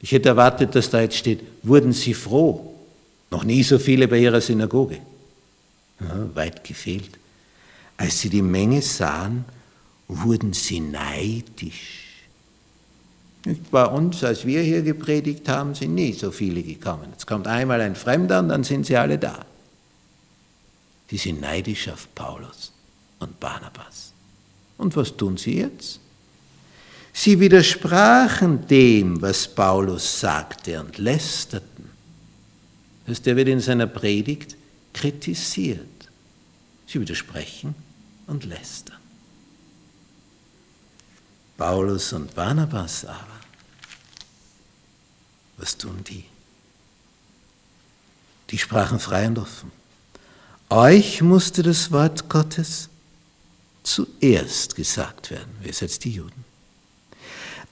Ich 0.05 0.13
hätte 0.13 0.29
erwartet, 0.29 0.75
dass 0.75 0.91
da 0.91 1.01
jetzt 1.01 1.17
steht, 1.17 1.41
wurden 1.63 1.95
sie 1.95 2.13
froh. 2.13 2.75
Noch 3.31 3.43
nie 3.43 3.63
so 3.63 3.79
viele 3.79 4.07
bei 4.07 4.19
ihrer 4.19 4.43
Synagoge. 4.43 4.99
Ja, 5.99 6.29
weit 6.35 6.63
gefehlt. 6.63 7.19
Als 7.97 8.21
sie 8.21 8.29
die 8.29 8.43
Menge 8.43 8.83
sahen, 8.83 9.47
wurden 10.07 10.53
sie 10.53 10.81
neidisch. 10.81 12.27
Bei 13.71 13.87
uns, 13.87 14.23
als 14.23 14.45
wir 14.45 14.61
hier 14.61 14.83
gepredigt 14.83 15.49
haben, 15.49 15.75
sind 15.75 15.95
nie 15.95 16.13
so 16.13 16.31
viele 16.31 16.63
gekommen. 16.63 17.09
Jetzt 17.13 17.27
kommt 17.27 17.47
einmal 17.47 17.81
ein 17.81 17.97
Fremder 17.97 18.41
und 18.41 18.51
dann 18.51 18.63
sind 18.63 18.85
sie 18.85 18.99
alle 18.99 19.17
da. 19.17 19.47
Die 21.11 21.17
sind 21.17 21.41
neidisch 21.41 21.89
auf 21.89 22.09
Paulus 22.15 22.75
und 23.21 23.41
Barnabas. 23.41 24.13
Und 24.77 24.95
was 24.97 25.17
tun 25.17 25.39
sie 25.39 25.61
jetzt? 25.61 25.99
Sie 27.17 27.39
widersprachen 27.39 28.67
dem, 28.67 29.23
was 29.23 29.47
Paulus 29.47 30.21
sagte 30.21 30.81
und 30.81 30.99
lästerten. 30.99 31.89
Das 33.07 33.23
der 33.23 33.37
wird 33.37 33.49
in 33.49 33.61
seiner 33.61 33.87
Predigt 33.87 34.57
kritisiert. 34.93 36.11
Sie 36.89 37.01
widersprechen 37.01 37.77
und 38.27 38.45
lästern. 38.45 38.99
Paulus 41.57 42.13
und 42.13 42.35
Barnabas 42.35 43.05
aber, 43.05 43.41
was 45.57 45.79
tun 45.79 46.03
die? 46.03 46.25
Die 48.51 48.59
sprachen 48.59 48.99
frei 48.99 49.29
und 49.29 49.39
offen. 49.39 49.71
Euch 50.69 51.23
musste 51.23 51.63
das 51.63 51.93
Wort 51.93 52.29
Gottes 52.29 52.89
zuerst 53.85 54.75
gesagt 54.75 55.31
werden. 55.31 55.55
Wer 55.63 55.73
seid 55.73 56.03
die 56.03 56.11
Juden? 56.11 56.54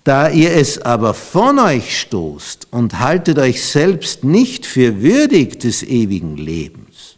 Da 0.04 0.28
ihr 0.30 0.52
es 0.52 0.78
aber 0.78 1.14
von 1.14 1.58
euch 1.60 2.00
stoßt 2.00 2.68
und 2.72 2.98
haltet 2.98 3.38
euch 3.38 3.64
selbst 3.64 4.24
nicht 4.24 4.66
für 4.66 5.00
würdig 5.00 5.60
des 5.60 5.82
ewigen 5.84 6.36
Lebens, 6.36 7.16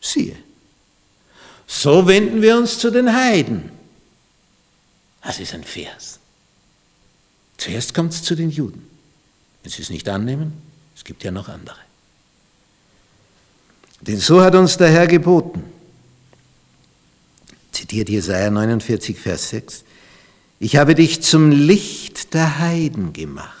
siehe, 0.00 0.36
so 1.66 2.06
wenden 2.06 2.40
wir 2.40 2.56
uns 2.56 2.78
zu 2.78 2.90
den 2.90 3.12
Heiden. 3.12 3.70
Das 5.22 5.40
ist 5.40 5.54
ein 5.54 5.64
Vers. 5.64 6.20
Zuerst 7.56 7.94
kommt 7.94 8.12
es 8.12 8.22
zu 8.22 8.36
den 8.36 8.50
Juden. 8.50 8.88
Wenn 9.62 9.72
sie 9.72 9.82
es 9.82 9.90
nicht 9.90 10.08
annehmen, 10.08 10.52
es 10.94 11.02
gibt 11.02 11.24
ja 11.24 11.30
noch 11.30 11.48
andere. 11.48 11.78
Denn 14.02 14.20
so 14.20 14.42
hat 14.42 14.54
uns 14.54 14.76
der 14.76 14.90
Herr 14.90 15.06
geboten. 15.06 15.64
Zitiert 17.72 18.08
Jesaja 18.08 18.50
49, 18.50 19.18
Vers 19.18 19.48
6. 19.48 19.84
Ich 20.60 20.76
habe 20.76 20.94
dich 20.94 21.22
zum 21.22 21.50
Licht 21.50 22.34
der 22.34 22.58
Heiden 22.58 23.12
gemacht, 23.12 23.52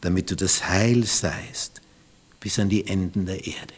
damit 0.00 0.30
du 0.30 0.36
das 0.36 0.68
Heil 0.68 1.04
seist 1.04 1.80
bis 2.40 2.58
an 2.58 2.68
die 2.68 2.86
Enden 2.86 3.26
der 3.26 3.46
Erde. 3.46 3.74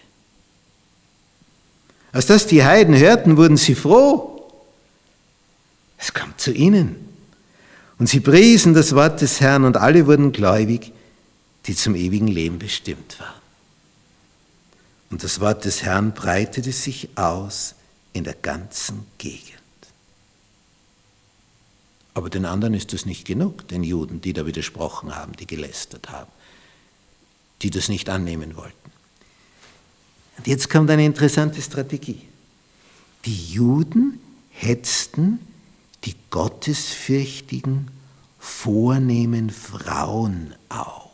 Als 2.12 2.26
das 2.26 2.46
die 2.46 2.64
Heiden 2.64 2.96
hörten, 2.96 3.36
wurden 3.36 3.56
sie 3.56 3.74
froh. 3.74 4.50
Es 5.96 6.12
kam 6.12 6.36
zu 6.36 6.52
ihnen. 6.52 6.96
Und 7.98 8.08
sie 8.08 8.20
priesen 8.20 8.74
das 8.74 8.94
Wort 8.94 9.20
des 9.20 9.40
Herrn 9.40 9.64
und 9.64 9.76
alle 9.76 10.06
wurden 10.06 10.32
gläubig, 10.32 10.92
die 11.66 11.74
zum 11.74 11.94
ewigen 11.94 12.28
Leben 12.28 12.58
bestimmt 12.58 13.20
waren. 13.20 13.40
Und 15.10 15.22
das 15.22 15.40
Wort 15.40 15.64
des 15.64 15.82
Herrn 15.82 16.12
breitete 16.12 16.72
sich 16.72 17.10
aus 17.16 17.74
in 18.12 18.24
der 18.24 18.34
ganzen 18.34 19.06
Gegend. 19.18 19.59
Aber 22.14 22.30
den 22.30 22.44
anderen 22.44 22.74
ist 22.74 22.92
das 22.92 23.06
nicht 23.06 23.24
genug, 23.26 23.68
den 23.68 23.84
Juden, 23.84 24.20
die 24.20 24.32
da 24.32 24.46
widersprochen 24.46 25.14
haben, 25.14 25.32
die 25.32 25.46
gelästert 25.46 26.10
haben, 26.10 26.30
die 27.62 27.70
das 27.70 27.88
nicht 27.88 28.08
annehmen 28.08 28.56
wollten. 28.56 28.74
Und 30.36 30.46
jetzt 30.46 30.70
kommt 30.70 30.90
eine 30.90 31.04
interessante 31.04 31.60
Strategie. 31.62 32.22
Die 33.24 33.52
Juden 33.52 34.18
hetzten 34.50 35.38
die 36.04 36.14
gottesfürchtigen, 36.30 37.90
vornehmen 38.38 39.50
Frauen 39.50 40.54
auf. 40.68 41.10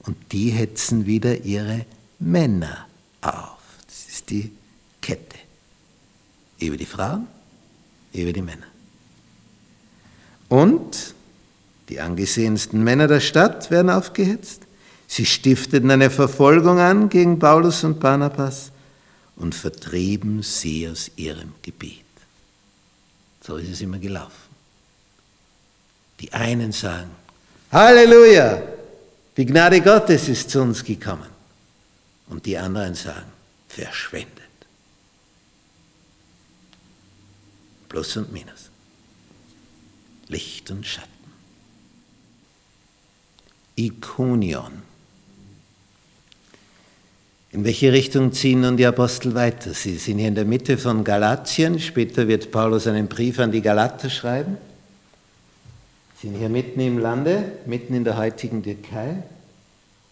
Und 0.00 0.16
die 0.32 0.50
hetzen 0.50 1.06
wieder 1.06 1.42
ihre 1.42 1.86
Männer 2.18 2.86
auf. 3.20 3.58
Das 3.86 4.08
ist 4.08 4.30
die 4.30 4.50
Kette. 5.00 5.38
Über 6.58 6.76
die 6.76 6.86
Frauen, 6.86 7.28
über 8.12 8.32
die 8.32 8.42
Männer. 8.42 8.66
Und 10.48 11.14
die 11.88 12.00
angesehensten 12.00 12.82
Männer 12.84 13.06
der 13.06 13.20
Stadt 13.20 13.70
werden 13.70 13.90
aufgehetzt. 13.90 14.62
Sie 15.06 15.24
stifteten 15.24 15.90
eine 15.90 16.10
Verfolgung 16.10 16.78
an 16.78 17.08
gegen 17.08 17.38
Paulus 17.38 17.82
und 17.84 17.98
Barnabas 17.98 18.70
und 19.36 19.54
vertrieben 19.54 20.42
sie 20.42 20.88
aus 20.88 21.10
ihrem 21.16 21.54
Gebiet. 21.62 22.04
So 23.42 23.56
ist 23.56 23.70
es 23.70 23.80
immer 23.80 23.98
gelaufen. 23.98 24.48
Die 26.20 26.32
einen 26.32 26.72
sagen, 26.72 27.10
Halleluja, 27.72 28.60
die 29.36 29.46
Gnade 29.46 29.80
Gottes 29.80 30.28
ist 30.28 30.50
zu 30.50 30.60
uns 30.60 30.84
gekommen. 30.84 31.28
Und 32.28 32.44
die 32.44 32.58
anderen 32.58 32.94
sagen, 32.94 33.32
verschwendet. 33.68 34.28
Plus 37.88 38.16
und 38.16 38.32
Minus. 38.32 38.68
Licht 40.28 40.70
und 40.70 40.86
Schatten. 40.86 41.08
Ikonion. 43.76 44.82
In 47.50 47.64
welche 47.64 47.92
Richtung 47.92 48.32
ziehen 48.32 48.60
nun 48.60 48.76
die 48.76 48.84
Apostel 48.84 49.34
weiter? 49.34 49.72
Sie 49.72 49.96
sind 49.96 50.18
hier 50.18 50.28
in 50.28 50.34
der 50.34 50.44
Mitte 50.44 50.76
von 50.76 51.02
Galatien. 51.02 51.80
Später 51.80 52.28
wird 52.28 52.50
Paulus 52.50 52.86
einen 52.86 53.08
Brief 53.08 53.38
an 53.38 53.52
die 53.52 53.62
Galater 53.62 54.10
schreiben. 54.10 54.58
Sie 56.20 56.28
sind 56.28 56.38
hier 56.38 56.50
mitten 56.50 56.80
im 56.80 56.98
Lande, 56.98 57.52
mitten 57.64 57.94
in 57.94 58.04
der 58.04 58.16
heutigen 58.18 58.62
Türkei. 58.62 59.22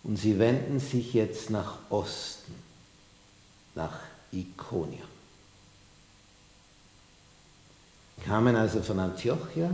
Und 0.02 0.16
sie 0.16 0.38
wenden 0.38 0.80
sich 0.80 1.12
jetzt 1.12 1.50
nach 1.50 1.78
Osten, 1.90 2.54
nach 3.74 3.98
Ikonion. 4.32 5.16
Kamen 8.24 8.56
also 8.56 8.80
von 8.82 8.98
Antiochia, 8.98 9.70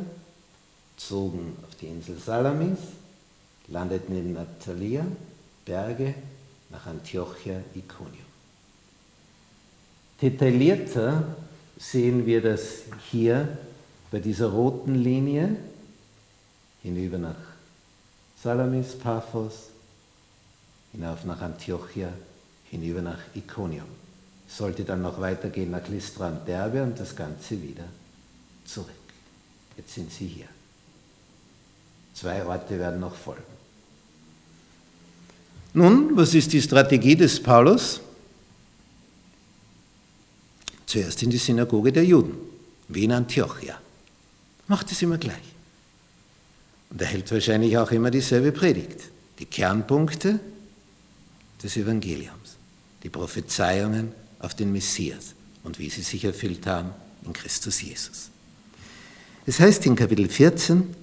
zogen 0.96 1.57
auf 1.66 1.74
die 1.76 1.87
Insel 1.87 2.18
Salamis, 2.18 2.78
landeten 3.68 4.16
in 4.16 4.33
Natalia, 4.35 5.05
Berge, 5.64 6.14
nach 6.70 6.87
Antiochia, 6.87 7.61
Iconium. 7.74 8.26
Detaillierter 10.20 11.37
sehen 11.78 12.26
wir 12.26 12.40
das 12.40 12.83
hier 13.11 13.59
bei 14.11 14.20
dieser 14.20 14.50
roten 14.50 14.94
Linie 14.94 15.57
hinüber 16.83 17.18
nach 17.18 17.37
Salamis, 18.42 18.98
Paphos, 18.98 19.68
hinauf 20.92 21.24
nach 21.24 21.40
Antiochia, 21.40 22.12
hinüber 22.70 23.02
nach 23.02 23.18
Iconium. 23.35 23.87
Sollte 24.48 24.85
dann 24.85 25.02
noch 25.02 25.20
weitergehen 25.20 25.70
nach 25.70 25.88
Lystra 25.88 26.28
und 26.28 26.46
Derbe 26.46 26.83
und 26.83 26.98
das 26.98 27.16
Ganze 27.16 27.61
wieder 27.62 27.85
zurück. 28.64 28.90
Jetzt 29.76 29.94
sind 29.94 30.11
sie 30.11 30.26
hier. 30.26 30.48
Zwei 32.14 32.44
Orte 32.44 32.79
werden 32.79 33.01
noch 33.01 33.14
folgen. 33.14 33.42
Nun, 35.75 36.16
was 36.16 36.35
ist 36.35 36.53
die 36.53 36.61
Strategie 36.61 37.16
des 37.16 37.42
Paulus? 37.42 38.01
Zuerst 40.87 41.22
in 41.22 41.31
die 41.31 41.38
Synagoge 41.38 41.92
der 41.92 42.05
Juden, 42.05 42.35
wie 42.88 43.05
in 43.05 43.12
Antiochia. 43.12 43.81
Macht 44.68 44.92
es 44.92 45.01
immer 45.01 45.16
gleich. 45.16 45.53
Und 46.90 47.01
er 47.01 47.07
hält 47.07 47.31
wahrscheinlich 47.33 47.79
auch 47.79 47.90
immer 47.90 48.11
dieselbe 48.11 48.53
Predigt. 48.53 49.01
Die 49.38 49.46
Kernpunkte 49.46 50.38
des 51.62 51.77
Evangeliums, 51.79 52.57
die 53.03 53.09
Prophezeiungen 53.09 54.12
auf 54.40 54.55
den 54.55 54.72
Messias 54.72 55.35
und 55.62 55.79
wie 55.79 55.88
sie 55.88 56.03
sich 56.03 56.25
erfüllt 56.25 56.66
haben 56.66 56.90
in 57.25 57.33
Christus 57.33 57.81
Jesus. 57.81 58.29
Es 59.46 59.59
heißt 59.59 59.87
in 59.87 59.96
Kapitel 59.96 60.29
14, 60.29 60.94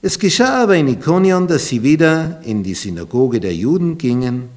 es 0.00 0.18
geschah 0.18 0.62
aber 0.62 0.76
in 0.76 0.88
Ikonion, 0.88 1.48
dass 1.48 1.68
sie 1.68 1.82
wieder 1.82 2.40
in 2.44 2.62
die 2.62 2.74
Synagoge 2.74 3.40
der 3.40 3.54
Juden 3.54 3.98
gingen 3.98 4.48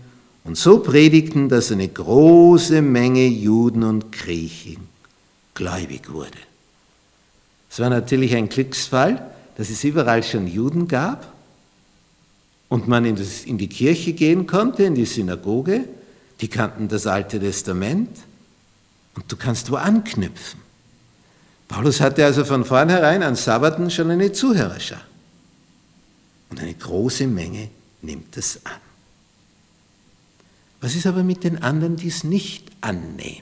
und 0.44 0.58
so 0.58 0.80
predigten, 0.80 1.50
dass 1.50 1.72
eine 1.72 1.88
große 1.88 2.82
Menge 2.82 3.26
Juden 3.26 3.84
und 3.84 4.12
Griechen 4.12 4.88
gläubig 5.54 6.12
wurde. 6.12 6.38
Es 7.70 7.80
war 7.80 7.90
natürlich 7.90 8.36
ein 8.36 8.50
Glücksfall, 8.50 9.32
dass 9.58 9.70
es 9.70 9.84
überall 9.84 10.24
schon 10.24 10.48
Juden 10.48 10.88
gab 10.88 11.34
und 12.70 12.88
man 12.88 13.06
in, 13.06 13.16
das, 13.16 13.44
in 13.44 13.58
die 13.58 13.68
Kirche 13.68 14.14
gehen 14.14 14.48
konnte, 14.48 14.84
in 14.84 14.96
die 14.96 15.06
Synagoge. 15.06 15.86
Die 16.40 16.48
kannten 16.48 16.88
das 16.88 17.08
Alte 17.08 17.40
Testament 17.40 18.10
und 19.16 19.32
du 19.32 19.36
kannst 19.36 19.72
wo 19.72 19.76
anknüpfen. 19.76 20.60
Paulus 21.68 22.02
hatte 22.02 22.26
also 22.26 22.44
von 22.44 22.66
vornherein 22.66 23.24
an 23.24 23.36
Sabbaten 23.36 23.90
schon 23.90 24.12
eine 24.12 24.32
Zuhörerschar. 24.32 25.02
Und 26.52 26.60
eine 26.60 26.74
große 26.74 27.26
Menge 27.28 27.70
nimmt 28.02 28.38
es 28.38 28.60
an. 28.66 28.80
Was 30.82 30.96
ist 30.96 31.08
aber 31.08 31.24
mit 31.24 31.44
den 31.44 31.62
anderen, 31.64 31.96
die 31.96 32.10
es 32.10 32.24
nicht 32.24 32.70
annehmen? 32.82 33.42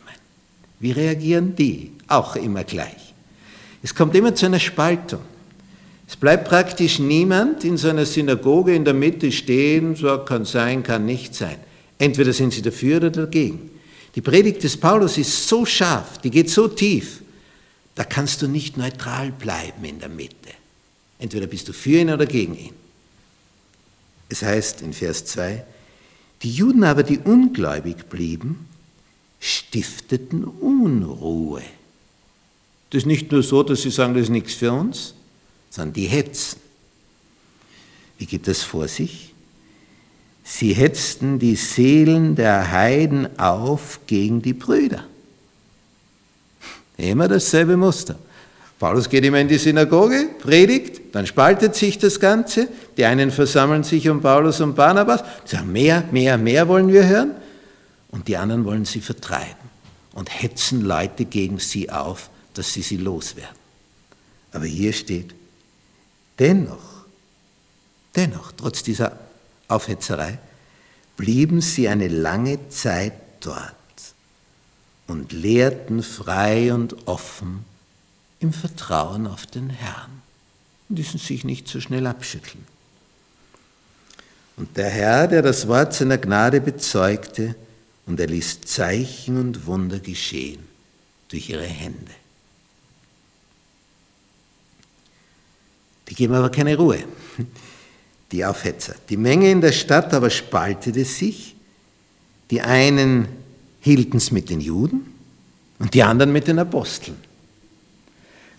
Wie 0.79 0.91
reagieren 0.91 1.55
die? 1.55 1.91
Auch 2.07 2.35
immer 2.35 2.63
gleich. 2.63 3.13
Es 3.81 3.95
kommt 3.95 4.15
immer 4.15 4.35
zu 4.35 4.45
einer 4.45 4.59
Spaltung. 4.59 5.21
Es 6.07 6.15
bleibt 6.15 6.47
praktisch 6.49 6.99
niemand 6.99 7.63
in 7.63 7.77
so 7.77 7.89
einer 7.89 8.05
Synagoge 8.05 8.75
in 8.75 8.83
der 8.83 8.93
Mitte 8.93 9.31
stehen, 9.31 9.95
so 9.95 10.17
kann 10.19 10.45
sein, 10.45 10.83
kann 10.83 11.05
nicht 11.05 11.35
sein. 11.35 11.57
Entweder 11.97 12.33
sind 12.33 12.53
sie 12.53 12.61
dafür 12.61 12.97
oder 12.97 13.09
dagegen. 13.09 13.69
Die 14.15 14.21
Predigt 14.21 14.63
des 14.63 14.75
Paulus 14.75 15.17
ist 15.17 15.47
so 15.47 15.65
scharf, 15.65 16.17
die 16.17 16.31
geht 16.31 16.49
so 16.49 16.67
tief, 16.67 17.21
da 17.95 18.03
kannst 18.03 18.41
du 18.41 18.47
nicht 18.47 18.75
neutral 18.75 19.31
bleiben 19.31 19.85
in 19.85 19.99
der 19.99 20.09
Mitte. 20.09 20.49
Entweder 21.19 21.47
bist 21.47 21.67
du 21.67 21.73
für 21.73 21.99
ihn 21.99 22.09
oder 22.09 22.25
gegen 22.25 22.55
ihn. 22.55 22.78
Es 24.29 24.43
heißt 24.43 24.81
in 24.81 24.93
Vers 24.93 25.25
2, 25.25 25.65
die 26.43 26.51
Juden 26.51 26.83
aber, 26.83 27.03
die 27.03 27.17
ungläubig 27.17 28.07
blieben, 28.07 28.67
stifteten 29.39 30.43
Unruhe. 30.43 31.63
Das 32.91 32.99
ist 32.99 33.05
nicht 33.05 33.31
nur 33.31 33.43
so, 33.43 33.63
dass 33.63 33.81
sie 33.81 33.91
sagen, 33.91 34.13
das 34.13 34.23
ist 34.23 34.29
nichts 34.29 34.53
für 34.53 34.71
uns, 34.71 35.13
sondern 35.69 35.93
die 35.93 36.07
hetzen. 36.07 36.59
Wie 38.17 38.25
geht 38.25 38.47
das 38.47 38.63
vor 38.63 38.87
sich? 38.87 39.33
Sie 40.43 40.73
hetzten 40.73 41.39
die 41.39 41.55
Seelen 41.55 42.35
der 42.35 42.71
Heiden 42.71 43.39
auf 43.39 43.99
gegen 44.07 44.41
die 44.41 44.53
Brüder. 44.53 45.05
Immer 46.97 47.27
dasselbe 47.27 47.77
Muster. 47.77 48.17
Paulus 48.79 49.09
geht 49.09 49.25
immer 49.25 49.41
in 49.41 49.49
die 49.49 49.57
Synagoge, 49.57 50.29
predigt, 50.39 51.13
dann 51.13 51.27
spaltet 51.27 51.75
sich 51.75 51.97
das 51.97 52.21
Ganze. 52.21 52.69
Die 52.95 53.03
einen 53.03 53.29
versammeln 53.29 53.83
sich 53.83 54.07
um 54.07 54.21
Paulus 54.21 54.61
und 54.61 54.75
Barnabas, 54.75 55.21
sagen, 55.43 55.73
mehr, 55.73 56.05
mehr, 56.11 56.37
mehr 56.37 56.67
wollen 56.69 56.87
wir 56.87 57.05
hören. 57.05 57.35
Und 58.09 58.29
die 58.29 58.37
anderen 58.37 58.63
wollen 58.63 58.85
sie 58.85 59.01
vertreiben 59.01 59.69
und 60.13 60.41
hetzen 60.41 60.81
Leute 60.81 61.25
gegen 61.25 61.59
sie 61.59 61.89
auf, 61.89 62.29
dass 62.53 62.73
sie 62.73 62.81
sie 62.81 62.97
loswerden. 62.97 63.55
Aber 64.53 64.65
hier 64.65 64.93
steht, 64.93 65.35
dennoch, 66.39 67.05
dennoch, 68.15 68.53
trotz 68.55 68.81
dieser 68.81 69.19
Aufhetzerei, 69.67 70.39
blieben 71.17 71.59
sie 71.59 71.89
eine 71.89 72.07
lange 72.07 72.69
Zeit 72.69 73.13
dort 73.41 73.75
und 75.07 75.33
lehrten 75.33 76.01
frei 76.01 76.73
und 76.73 77.07
offen 77.07 77.65
im 78.39 78.53
Vertrauen 78.53 79.27
auf 79.27 79.45
den 79.45 79.69
Herrn 79.69 80.21
und 80.87 80.95
ließen 80.97 81.19
sich 81.19 81.43
nicht 81.43 81.67
so 81.67 81.79
schnell 81.79 82.07
abschütteln. 82.07 82.65
Und 84.57 84.75
der 84.75 84.89
Herr, 84.89 85.27
der 85.27 85.41
das 85.41 85.67
Wort 85.67 85.93
seiner 85.93 86.17
Gnade 86.17 86.59
bezeugte, 86.61 87.55
und 88.05 88.19
er 88.19 88.27
ließ 88.27 88.61
Zeichen 88.61 89.39
und 89.39 89.67
Wunder 89.67 89.99
geschehen 89.99 90.63
durch 91.29 91.49
ihre 91.49 91.65
Hände. 91.65 92.11
Die 96.09 96.15
geben 96.15 96.33
aber 96.33 96.49
keine 96.49 96.75
Ruhe, 96.75 97.03
die 98.31 98.43
Aufhetzer. 98.43 98.95
Die 99.09 99.17
Menge 99.17 99.51
in 99.51 99.61
der 99.61 99.71
Stadt 99.71 100.11
aber 100.13 100.31
spaltete 100.31 101.05
sich. 101.05 101.55
Die 102.49 102.61
einen 102.61 103.27
hielten 103.79 104.17
es 104.17 104.31
mit 104.31 104.49
den 104.49 104.59
Juden 104.59 105.13
und 105.77 105.93
die 105.93 106.01
anderen 106.01 106.33
mit 106.33 106.47
den 106.47 106.57
Aposteln. 106.57 107.28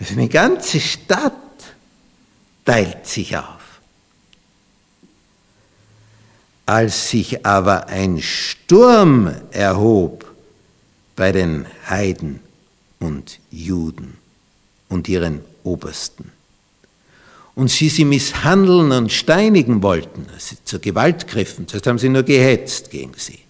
Also 0.00 0.14
eine 0.14 0.28
ganze 0.28 0.80
Stadt 0.80 1.34
teilt 2.64 3.06
sich 3.06 3.36
auf. 3.36 3.46
Als 6.64 7.10
sich 7.10 7.44
aber 7.44 7.88
ein 7.88 8.20
Sturm 8.22 9.34
erhob 9.50 10.24
bei 11.16 11.32
den 11.32 11.66
Heiden 11.88 12.40
und 12.98 13.38
Juden 13.50 14.16
und 14.88 15.08
ihren 15.08 15.42
Obersten, 15.64 16.32
und 17.54 17.68
sie 17.68 17.90
sie 17.90 18.06
misshandeln 18.06 18.92
und 18.92 19.12
steinigen 19.12 19.82
wollten, 19.82 20.26
also 20.32 20.56
zur 20.64 20.78
Gewalt 20.78 21.26
griffen, 21.26 21.66
das 21.66 21.82
haben 21.86 21.98
sie 21.98 22.08
nur 22.08 22.22
gehetzt 22.22 22.90
gegen 22.90 23.12
sie. 23.16 23.40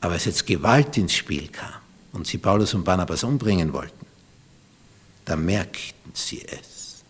Aber 0.00 0.14
als 0.14 0.24
jetzt 0.24 0.46
Gewalt 0.46 0.96
ins 0.96 1.12
Spiel 1.12 1.48
kam 1.48 1.74
und 2.12 2.26
sie 2.26 2.38
Paulus 2.38 2.72
und 2.72 2.84
Barnabas 2.84 3.24
umbringen 3.24 3.72
wollten, 3.72 4.03
da 5.24 5.36
merkten 5.36 6.12
sie 6.14 6.44
es 6.46 7.02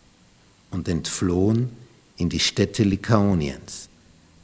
und 0.70 0.88
entflohen 0.88 1.70
in 2.16 2.29
die 2.29 2.40
Städte 2.40 2.85
Lykaoniens 2.85 3.88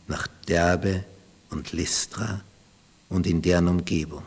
nach 0.06 0.26
Derbe 0.48 1.04
und 1.50 1.72
Lystra 1.72 2.40
und 3.08 3.26
in 3.26 3.42
deren 3.42 3.68
Umgebung. 3.68 4.22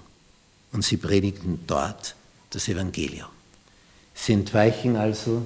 Und 0.71 0.83
sie 0.83 0.97
predigten 0.97 1.63
dort 1.67 2.15
das 2.49 2.67
Evangelium. 2.67 3.29
Sie 4.13 4.33
entweichen 4.33 4.95
also 4.95 5.45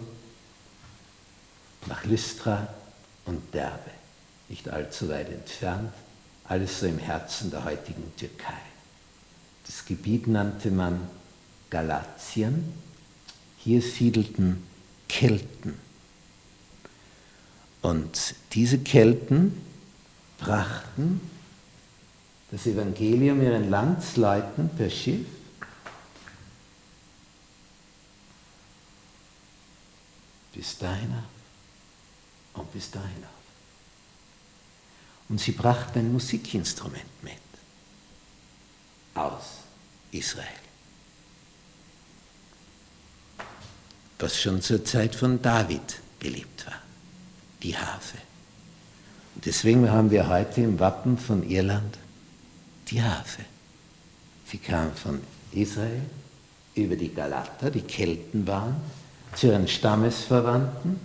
nach 1.88 2.04
Lystra 2.06 2.68
und 3.26 3.54
Derbe, 3.54 3.92
nicht 4.50 4.70
allzu 4.70 5.10
weit 5.10 5.30
entfernt, 5.30 5.92
alles 6.46 6.80
so 6.80 6.86
im 6.86 7.00
Herzen 7.00 7.52
der 7.52 7.66
heutigen 7.66 8.12
Türkei. 8.18 8.58
Das 9.66 9.86
Gebiet 9.86 10.28
nannte 10.28 10.72
man 10.72 11.10
Galatien. 11.70 12.74
Hier 13.67 13.82
siedelten 13.82 14.63
Kelten. 15.10 15.77
Und 17.82 18.34
diese 18.53 18.80
Kelten 18.80 19.62
brachten 20.38 21.19
das 22.49 22.65
Evangelium 22.65 23.41
ihren 23.41 23.69
Landsleuten 23.69 24.69
per 24.69 24.89
Schiff 24.89 25.27
bis 30.53 30.77
dahin 30.77 31.13
und 32.53 32.71
bis 32.71 32.89
dahin. 32.89 33.23
Und 35.27 35.41
sie 35.41 35.51
brachten 35.51 35.99
ein 35.99 36.13
Musikinstrument 36.13 37.21
mit 37.21 37.34
aus 39.13 39.58
Israel, 40.12 40.47
was 44.19 44.39
schon 44.39 44.62
zur 44.62 44.84
Zeit 44.84 45.15
von 45.15 45.41
David 45.41 45.99
beliebt 46.19 46.65
war, 46.65 46.82
die 47.62 47.77
Harfe. 47.77 48.17
Deswegen 49.36 49.89
haben 49.91 50.10
wir 50.10 50.27
heute 50.27 50.62
im 50.62 50.80
Wappen 50.80 51.17
von 51.17 51.47
Irland 51.47 51.97
die 52.89 53.01
Harfe. 53.01 53.43
Sie 54.47 54.58
kam 54.58 54.93
von 54.93 55.21
Israel 55.51 56.01
über 56.73 56.95
die 56.95 57.13
Galater, 57.13 57.69
die 57.69 57.82
Kelten 57.82 58.47
waren, 58.47 58.75
zu 59.36 59.47
ihren 59.47 59.67
Stammesverwandten. 59.67 60.99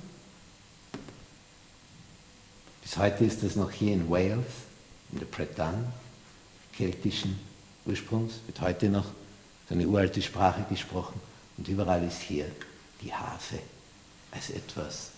Bis 2.82 2.96
heute 2.96 3.24
ist 3.24 3.42
das 3.42 3.56
noch 3.56 3.70
hier 3.70 3.94
in 3.94 4.08
Wales, 4.08 4.46
in 5.12 5.18
der 5.18 5.26
Bretagne, 5.26 5.84
keltischen 6.72 7.38
Ursprungs, 7.84 8.34
wird 8.46 8.60
heute 8.60 8.88
noch 8.88 9.06
eine 9.68 9.86
uralte 9.86 10.20
Sprache 10.20 10.64
gesprochen 10.68 11.20
und 11.56 11.66
überall 11.68 12.04
ist 12.04 12.20
hier 12.20 12.46
die 13.02 13.12
Harfe 13.12 13.58
als 14.30 14.50
etwas 14.50 15.08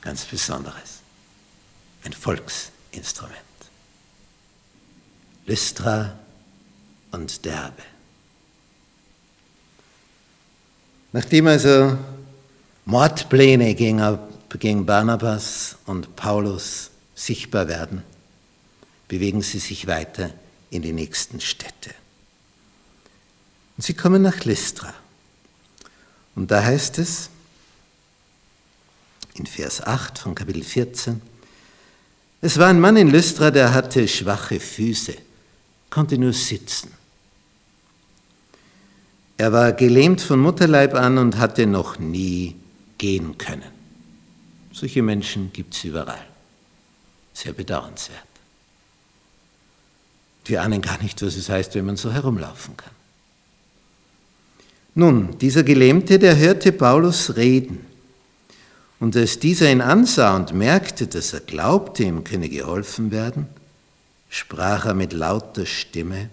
ganz 0.00 0.24
Besonderes 0.24 1.00
ein 2.04 2.12
Volksinstrument. 2.12 3.38
Lystra 5.46 6.18
und 7.10 7.44
Derbe. 7.44 7.82
Nachdem 11.12 11.46
also 11.46 11.98
Mordpläne 12.84 13.74
gegen, 13.74 14.86
Barnabas 14.86 15.76
und 15.86 16.16
Paulus 16.16 16.90
sichtbar 17.14 17.68
werden, 17.68 18.02
bewegen 19.08 19.42
sie 19.42 19.58
sich 19.58 19.86
weiter 19.86 20.30
in 20.70 20.82
die 20.82 20.92
nächsten 20.92 21.40
Städte. 21.40 21.90
Und 23.76 23.84
sie 23.84 23.94
kommen 23.94 24.22
nach 24.22 24.44
Lystra. 24.44 24.94
Und 26.34 26.50
da 26.50 26.62
heißt 26.62 26.98
es 26.98 27.30
in 29.34 29.46
Vers 29.46 29.82
8 29.82 30.18
von 30.18 30.34
Kapitel 30.34 30.62
14, 30.62 31.20
es 32.40 32.58
war 32.58 32.68
ein 32.68 32.80
Mann 32.80 32.96
in 32.96 33.08
Lystra, 33.08 33.50
der 33.50 33.72
hatte 33.72 34.08
schwache 34.08 34.58
Füße, 34.58 35.14
konnte 35.90 36.18
nur 36.18 36.32
sitzen. 36.32 36.90
Er 39.36 39.52
war 39.52 39.72
gelähmt 39.72 40.20
von 40.20 40.40
Mutterleib 40.40 40.94
an 40.94 41.18
und 41.18 41.38
hatte 41.38 41.66
noch 41.66 41.98
nie 41.98 42.56
gehen 42.98 43.38
können. 43.38 43.70
Solche 44.72 45.02
Menschen 45.02 45.52
gibt 45.52 45.74
es 45.74 45.84
überall. 45.84 46.26
Sehr 47.32 47.52
bedauernswert. 47.52 48.26
Wir 50.44 50.62
ahnen 50.62 50.82
gar 50.82 51.00
nicht, 51.02 51.22
was 51.22 51.36
es 51.36 51.48
heißt, 51.48 51.74
wenn 51.74 51.86
man 51.86 51.96
so 51.96 52.12
herumlaufen 52.12 52.76
kann. 52.76 52.92
Nun, 54.94 55.38
dieser 55.38 55.62
Gelähmte, 55.62 56.18
der 56.18 56.36
hörte 56.36 56.72
Paulus 56.72 57.36
reden. 57.36 57.86
Und 59.00 59.16
als 59.16 59.38
dieser 59.38 59.70
ihn 59.70 59.80
ansah 59.80 60.36
und 60.36 60.52
merkte, 60.52 61.06
dass 61.06 61.32
er 61.32 61.40
glaubte, 61.40 62.04
ihm 62.04 62.22
könne 62.24 62.48
geholfen 62.48 63.10
werden, 63.10 63.46
sprach 64.28 64.84
er 64.84 64.94
mit 64.94 65.12
lauter 65.12 65.66
Stimme, 65.66 66.28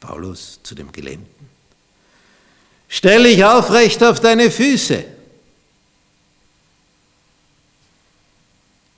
Paulus 0.00 0.60
zu 0.62 0.74
dem 0.74 0.90
Gelähmten, 0.92 1.42
Stell 2.94 3.22
dich 3.24 3.42
aufrecht 3.42 4.04
auf 4.04 4.20
deine 4.20 4.50
Füße. 4.50 5.02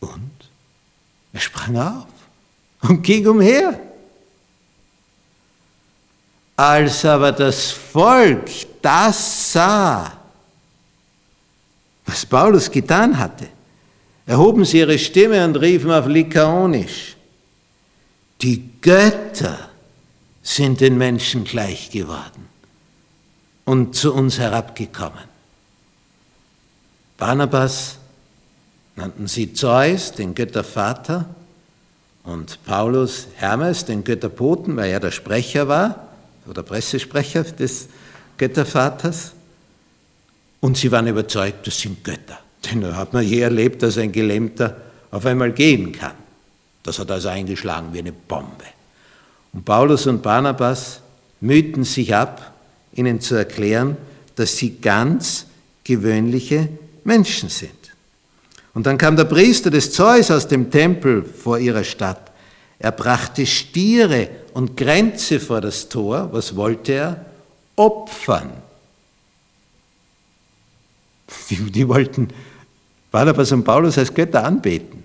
Und 0.01 0.33
er 1.33 1.41
sprang 1.41 1.77
auf 1.77 2.07
und 2.83 3.05
ging 3.05 3.25
umher. 3.29 3.79
Als 6.57 7.05
aber 7.05 7.33
das 7.33 7.71
Volk 7.71 8.49
das 8.81 9.53
sah, 9.53 10.13
was 12.07 12.27
Paulus 12.27 12.71
getan 12.71 13.19
hatte, 13.19 13.49
erhoben 14.27 14.65
sie 14.65 14.79
ihre 14.79 14.99
Stimme 14.99 15.45
und 15.45 15.57
riefen 15.57 15.91
auf 15.91 16.07
Lykaonisch, 16.07 17.17
die 18.41 18.71
Götter 18.81 19.71
sind 20.43 20.81
den 20.81 20.99
Menschen 20.99 21.45
gleich 21.45 21.91
geworden 21.91 22.49
und 23.65 23.97
zu 23.97 24.13
uns 24.13 24.39
herabgekommen. 24.39 25.25
Barnabas 27.17 27.97
nannten 28.97 29.27
sie 29.27 29.55
Zeus, 29.55 30.13
den 30.13 30.35
Göttervater, 30.35 31.27
und 32.23 32.65
Paulus 32.65 33.29
Hermes, 33.37 33.85
den 33.85 34.03
Götterboten, 34.03 34.77
weil 34.77 34.91
er 34.91 35.01
der 35.01 35.11
Sprecher 35.11 35.69
war, 35.69 36.14
oder 36.49 36.63
Pressesprecher 36.63 37.45
des 37.45 37.89
Göttervaters. 38.37 39.33
Und 40.61 40.77
sie 40.77 40.91
waren 40.91 41.07
überzeugt, 41.07 41.67
das 41.67 41.79
sind 41.79 42.03
Götter. 42.05 42.39
Denn 42.65 42.81
da 42.81 42.97
hat 42.97 43.13
man 43.13 43.25
je 43.25 43.41
erlebt, 43.41 43.83
dass 43.83 43.99
ein 43.99 44.13
Gelähmter 44.13 44.77
auf 45.11 45.27
einmal 45.27 45.53
gehen 45.53 45.93
kann. 45.93 46.15
Das 46.83 46.99
hat 46.99 47.11
also 47.11 47.29
eingeschlagen 47.29 47.89
wie 47.93 47.99
eine 47.99 48.13
Bombe. 48.13 48.65
Und 49.53 49.65
Paulus 49.65 50.07
und 50.07 50.23
Barnabas 50.23 51.01
mühten 51.41 51.85
sich 51.85 52.15
ab, 52.15 52.53
ihnen 52.95 53.21
zu 53.21 53.35
erklären, 53.35 53.97
dass 54.37 54.57
sie 54.57 54.79
ganz 54.81 55.47
gewöhnliche 55.85 56.69
Menschen 57.05 57.49
sind. 57.49 57.71
Und 58.73 58.87
dann 58.87 58.99
kam 58.99 59.17
der 59.17 59.25
Priester 59.25 59.71
des 59.71 59.93
Zeus 59.93 60.31
aus 60.31 60.49
dem 60.49 60.71
Tempel 60.71 61.25
vor 61.25 61.59
ihrer 61.59 61.85
Stadt. 61.85 62.33
Er 62.85 62.93
brachte 62.93 63.47
Stiere 63.47 64.29
und 64.53 64.77
Grenze 64.77 65.41
vor 65.41 65.63
das 65.63 65.89
Tor. 65.89 66.29
Was 66.33 66.55
wollte 66.55 66.93
er? 66.93 67.25
Opfern. 67.77 68.53
Die, 71.49 71.57
die 71.71 71.89
wollten 71.89 72.29
Barnabas 73.11 73.53
und 73.53 73.65
Paulus 73.65 73.97
als 73.97 74.13
Götter 74.13 74.45
anbeten. 74.45 75.03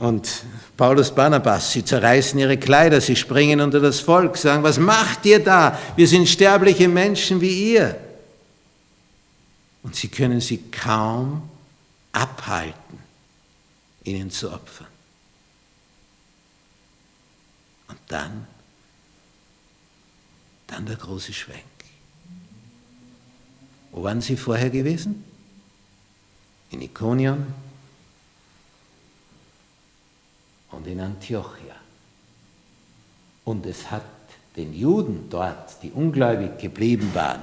Und 0.00 0.42
Paulus 0.76 1.14
Barnabas, 1.14 1.70
sie 1.70 1.84
zerreißen 1.84 2.36
ihre 2.40 2.56
Kleider, 2.58 3.00
sie 3.00 3.14
springen 3.14 3.60
unter 3.60 3.78
das 3.78 4.00
Volk, 4.00 4.36
sagen, 4.36 4.64
was 4.64 4.80
macht 4.80 5.26
ihr 5.26 5.38
da? 5.44 5.78
Wir 5.94 6.08
sind 6.08 6.28
sterbliche 6.28 6.88
Menschen 6.88 7.40
wie 7.40 7.74
ihr. 7.74 7.94
Und 9.84 9.94
sie 9.94 10.08
können 10.08 10.40
sie 10.40 10.58
kaum 10.72 11.42
abhalten, 12.10 12.79
ihnen 14.10 14.30
zu 14.30 14.52
opfern. 14.52 14.86
Und 17.88 17.98
dann, 18.08 18.46
dann 20.66 20.86
der 20.86 20.96
große 20.96 21.32
Schwenk. 21.32 21.64
Wo 23.90 24.02
waren 24.04 24.20
sie 24.20 24.36
vorher 24.36 24.70
gewesen? 24.70 25.24
In 26.70 26.82
Ikonion 26.82 27.52
und 30.70 30.86
in 30.86 31.00
Antiochia. 31.00 31.74
Und 33.44 33.66
es 33.66 33.90
hat 33.90 34.04
den 34.56 34.72
Juden 34.72 35.28
dort, 35.28 35.82
die 35.82 35.90
ungläubig 35.90 36.58
geblieben 36.58 37.12
waren, 37.14 37.42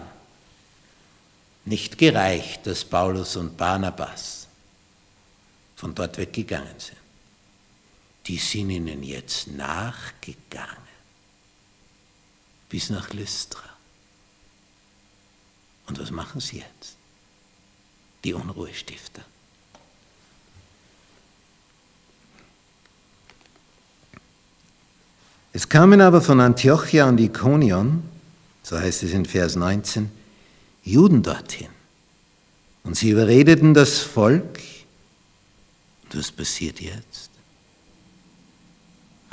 nicht 1.65 1.97
gereicht, 1.97 2.65
dass 2.65 2.85
Paulus 2.85 3.35
und 3.35 3.57
Barnabas 3.57 4.46
von 5.77 5.95
dort 5.95 6.17
weggegangen 6.17 6.79
sind. 6.79 6.97
Die 8.25 8.37
sind 8.37 8.69
ihnen 8.71 9.03
jetzt 9.03 9.47
nachgegangen 9.47 10.87
bis 12.67 12.89
nach 12.89 13.13
Lystra. 13.13 13.63
Und 15.87 15.99
was 15.99 16.11
machen 16.11 16.41
sie 16.41 16.57
jetzt? 16.57 16.97
Die 18.25 18.33
Unruhestifter. 18.33 19.21
Es 25.53 25.69
kamen 25.69 26.01
aber 26.01 26.21
von 26.21 26.41
Antiochia 26.41 27.07
und 27.07 27.19
Ikonion, 27.19 28.03
so 28.63 28.77
heißt 28.77 29.03
es 29.03 29.13
in 29.13 29.25
Vers 29.25 29.55
19, 29.55 30.11
Juden 30.83 31.23
dorthin. 31.23 31.69
Und 32.83 32.95
sie 32.95 33.11
überredeten 33.11 33.73
das 33.73 33.99
Volk. 33.99 34.59
Was 36.13 36.31
passiert 36.31 36.79
jetzt? 36.79 37.29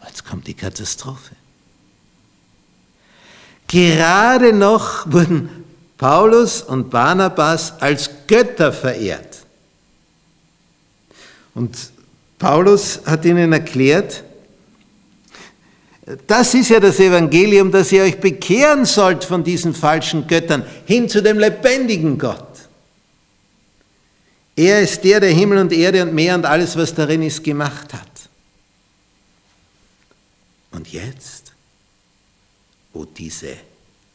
Jetzt 0.06 0.24
kommt 0.24 0.46
die 0.46 0.54
Katastrophe. 0.54 1.34
Gerade 3.68 4.52
noch 4.52 5.10
wurden 5.10 5.64
Paulus 5.96 6.62
und 6.62 6.90
Barnabas 6.90 7.80
als 7.80 8.10
Götter 8.26 8.72
verehrt. 8.72 9.44
Und 11.54 11.76
Paulus 12.38 13.00
hat 13.06 13.24
ihnen 13.24 13.52
erklärt, 13.52 14.24
das 16.26 16.52
ist 16.52 16.68
ja 16.68 16.80
das 16.80 17.00
Evangelium, 17.00 17.70
dass 17.70 17.90
ihr 17.90 18.02
euch 18.02 18.20
bekehren 18.20 18.84
sollt 18.84 19.24
von 19.24 19.42
diesen 19.42 19.74
falschen 19.74 20.26
Göttern 20.26 20.64
hin 20.84 21.08
zu 21.08 21.22
dem 21.22 21.38
lebendigen 21.38 22.18
Gott. 22.18 22.54
Er 24.57 24.81
ist 24.81 25.03
der, 25.03 25.21
der 25.21 25.33
Himmel 25.33 25.59
und 25.59 25.73
Erde 25.73 26.03
und 26.03 26.14
Meer 26.14 26.37
und 26.37 26.47
alles, 26.47 26.77
was 26.77 26.95
darin 26.95 27.23
ist, 27.23 27.43
gemacht 27.43 27.93
hat. 27.93 28.29
Und 30.71 30.93
jetzt, 30.93 31.53
wo 32.93 33.05
diese 33.05 33.57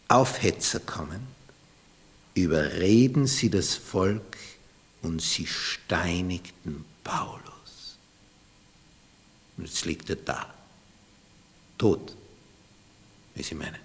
Aufhetzer 0.07 0.79
kommen, 0.79 1.27
überreden 2.33 3.27
sie 3.27 3.49
das 3.49 3.75
Volk 3.75 4.37
und 5.01 5.21
sie 5.21 5.45
steinigten 5.45 6.85
Paulus. 7.03 7.97
Und 9.57 9.65
jetzt 9.65 9.85
liegt 9.85 10.09
er 10.09 10.15
da 10.17 10.53
tot, 11.77 12.15
wie 13.35 13.43
sie 13.43 13.55
meinen. 13.55 13.75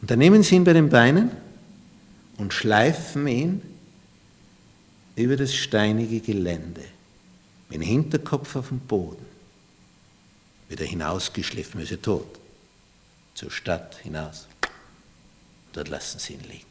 Und 0.00 0.10
dann 0.10 0.18
nehmen 0.18 0.42
sie 0.42 0.56
ihn 0.56 0.64
bei 0.64 0.72
den 0.72 0.88
Beinen 0.88 1.30
und 2.38 2.52
schleifen 2.52 3.26
ihn 3.26 3.75
über 5.16 5.36
das 5.36 5.54
steinige 5.54 6.20
Gelände, 6.20 6.84
mit 7.68 7.80
dem 7.80 7.82
Hinterkopf 7.82 8.54
auf 8.54 8.68
dem 8.68 8.80
Boden, 8.80 9.26
wird 10.68 10.80
er 10.80 10.86
hinausgeschliffen, 10.86 11.80
ist 11.80 11.90
er 11.90 12.02
tot, 12.02 12.38
zur 13.34 13.50
Stadt 13.50 13.96
hinaus. 13.98 14.46
Dort 15.72 15.88
lassen 15.88 16.18
sie 16.18 16.34
ihn 16.34 16.44
liegen. 16.44 16.66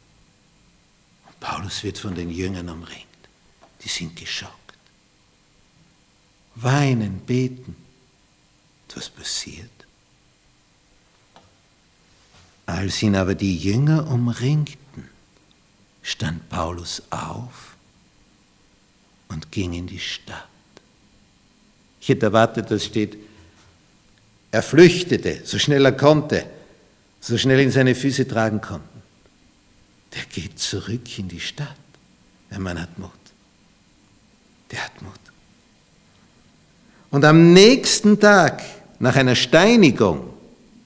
Und 1.26 1.40
Paulus 1.40 1.82
wird 1.82 1.98
von 1.98 2.14
den 2.14 2.30
Jüngern 2.30 2.68
umringt. 2.68 3.04
Die 3.82 3.88
sind 3.88 4.16
geschockt. 4.16 4.54
Weinen, 6.54 7.20
beten. 7.20 7.76
Was 8.96 9.10
passiert? 9.10 9.70
Als 12.64 13.02
ihn 13.02 13.14
aber 13.14 13.34
die 13.34 13.58
Jünger 13.58 14.10
umringten, 14.10 15.10
stand 16.02 16.48
Paulus 16.48 17.02
auf 17.10 17.75
und 19.28 19.50
ging 19.50 19.72
in 19.72 19.86
die 19.86 19.98
Stadt. 19.98 20.48
Ich 22.00 22.08
hätte 22.08 22.26
erwartet, 22.26 22.70
dass 22.70 22.84
steht, 22.84 23.16
er 24.52 24.62
flüchtete, 24.62 25.40
so 25.44 25.58
schnell 25.58 25.84
er 25.84 25.92
konnte, 25.92 26.46
so 27.20 27.36
schnell 27.36 27.60
ihn 27.60 27.70
seine 27.70 27.94
Füße 27.94 28.28
tragen 28.28 28.60
konnten. 28.60 29.02
Der 30.14 30.22
geht 30.24 30.58
zurück 30.58 31.18
in 31.18 31.28
die 31.28 31.40
Stadt. 31.40 31.76
Der 32.50 32.60
Mann 32.60 32.80
hat 32.80 32.98
Mut. 32.98 33.10
Der 34.70 34.84
hat 34.84 35.02
Mut. 35.02 35.12
Und 37.10 37.24
am 37.24 37.52
nächsten 37.52 38.18
Tag 38.18 38.62
nach 38.98 39.16
einer 39.16 39.34
Steinigung, 39.34 40.32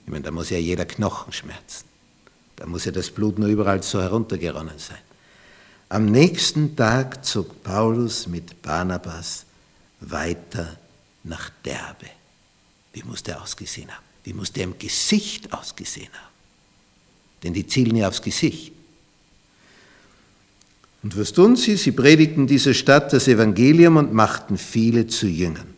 ich 0.06 0.12
meine, 0.12 0.24
da 0.24 0.30
muss 0.30 0.50
ja 0.50 0.58
jeder 0.58 0.84
Knochen 0.84 1.32
schmerzen, 1.32 1.84
da 2.56 2.66
muss 2.66 2.84
ja 2.84 2.92
das 2.92 3.10
Blut 3.10 3.38
nur 3.38 3.48
überall 3.48 3.82
so 3.82 4.00
heruntergeronnen 4.00 4.78
sein. 4.78 4.98
Am 5.90 6.06
nächsten 6.06 6.76
Tag 6.76 7.24
zog 7.24 7.64
Paulus 7.64 8.28
mit 8.28 8.62
Barnabas 8.62 9.44
weiter 9.98 10.78
nach 11.24 11.50
Derbe. 11.64 12.06
Wie 12.92 13.02
muss 13.02 13.24
der 13.24 13.42
ausgesehen 13.42 13.90
haben? 13.90 14.04
Wie 14.22 14.32
muss 14.32 14.52
der 14.52 14.64
im 14.64 14.78
Gesicht 14.78 15.52
ausgesehen 15.52 16.12
haben? 16.12 16.32
Denn 17.42 17.54
die 17.54 17.66
zielen 17.66 17.96
ja 17.96 18.06
aufs 18.06 18.22
Gesicht. 18.22 18.72
Und 21.02 21.18
was 21.18 21.32
tun 21.32 21.56
sie? 21.56 21.76
Sie 21.76 21.90
predigten 21.90 22.46
dieser 22.46 22.74
Stadt 22.74 23.12
das 23.12 23.26
Evangelium 23.26 23.96
und 23.96 24.12
machten 24.12 24.58
viele 24.58 25.08
zu 25.08 25.26
Jüngern. 25.26 25.69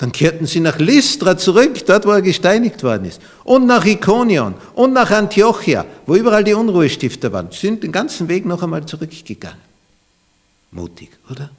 Dann 0.00 0.12
kehrten 0.12 0.46
sie 0.46 0.60
nach 0.60 0.78
Lystra 0.78 1.36
zurück, 1.36 1.84
dort 1.84 2.06
wo 2.06 2.10
er 2.12 2.22
gesteinigt 2.22 2.82
worden 2.82 3.04
ist. 3.04 3.20
Und 3.44 3.66
nach 3.66 3.84
Ikonion 3.84 4.54
und 4.74 4.94
nach 4.94 5.10
Antiochia, 5.10 5.84
wo 6.06 6.16
überall 6.16 6.42
die 6.42 6.54
Unruhestifter 6.54 7.30
waren. 7.32 7.50
Sie 7.50 7.58
sind 7.58 7.82
den 7.82 7.92
ganzen 7.92 8.26
Weg 8.26 8.46
noch 8.46 8.62
einmal 8.62 8.86
zurückgegangen. 8.86 9.60
Mutig, 10.70 11.10
oder? 11.30 11.50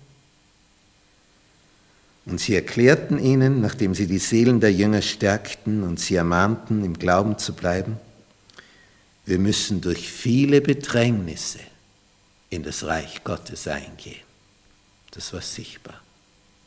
Und 2.25 2.39
sie 2.39 2.55
erklärten 2.55 3.23
ihnen, 3.23 3.61
nachdem 3.61 3.93
sie 3.93 4.07
die 4.07 4.17
Seelen 4.17 4.59
der 4.59 4.73
Jünger 4.73 5.03
stärkten 5.03 5.83
und 5.83 5.99
sie 5.99 6.15
ermahnten, 6.15 6.83
im 6.83 6.97
Glauben 6.97 7.37
zu 7.37 7.53
bleiben, 7.53 7.97
wir 9.23 9.37
müssen 9.37 9.81
durch 9.81 10.11
viele 10.11 10.61
Bedrängnisse 10.61 11.59
in 12.49 12.63
das 12.63 12.85
Reich 12.85 13.23
Gottes 13.23 13.67
eingehen. 13.67 14.23
Das 15.11 15.31
war 15.31 15.41
sichtbar. 15.41 16.01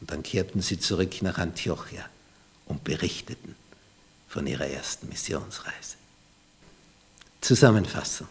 Und 0.01 0.11
dann 0.11 0.23
kehrten 0.23 0.61
sie 0.61 0.79
zurück 0.79 1.23
nach 1.23 1.39
Antiochia 1.39 2.05
und 2.67 2.85
berichteten 2.85 3.55
von 4.29 4.47
ihrer 4.47 4.67
ersten 4.67 5.09
Missionsreise. 5.09 5.97
Zusammenfassung. 7.41 8.27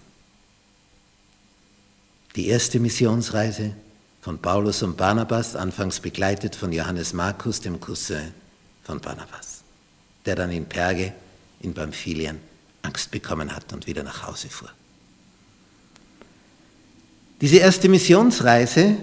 Die 2.36 2.48
erste 2.48 2.80
Missionsreise 2.80 3.74
von 4.22 4.40
Paulus 4.40 4.82
und 4.84 4.98
Barnabas, 4.98 5.56
anfangs 5.56 6.00
begleitet 6.00 6.56
von 6.56 6.72
Johannes 6.72 7.14
Markus, 7.14 7.62
dem 7.62 7.80
Cousin 7.80 8.34
von 8.84 9.00
Barnabas, 9.00 9.62
der 10.26 10.36
dann 10.36 10.52
in 10.52 10.66
Perge 10.66 11.14
in 11.60 11.74
Pamphylien 11.74 12.40
Angst 12.82 13.12
bekommen 13.12 13.56
hat 13.56 13.72
und 13.72 13.88
wieder 13.88 14.04
nach 14.04 14.28
Hause 14.28 14.50
fuhr. 14.50 14.70
Diese 17.42 17.58
erste 17.58 17.90
Missionsreise 17.90 18.98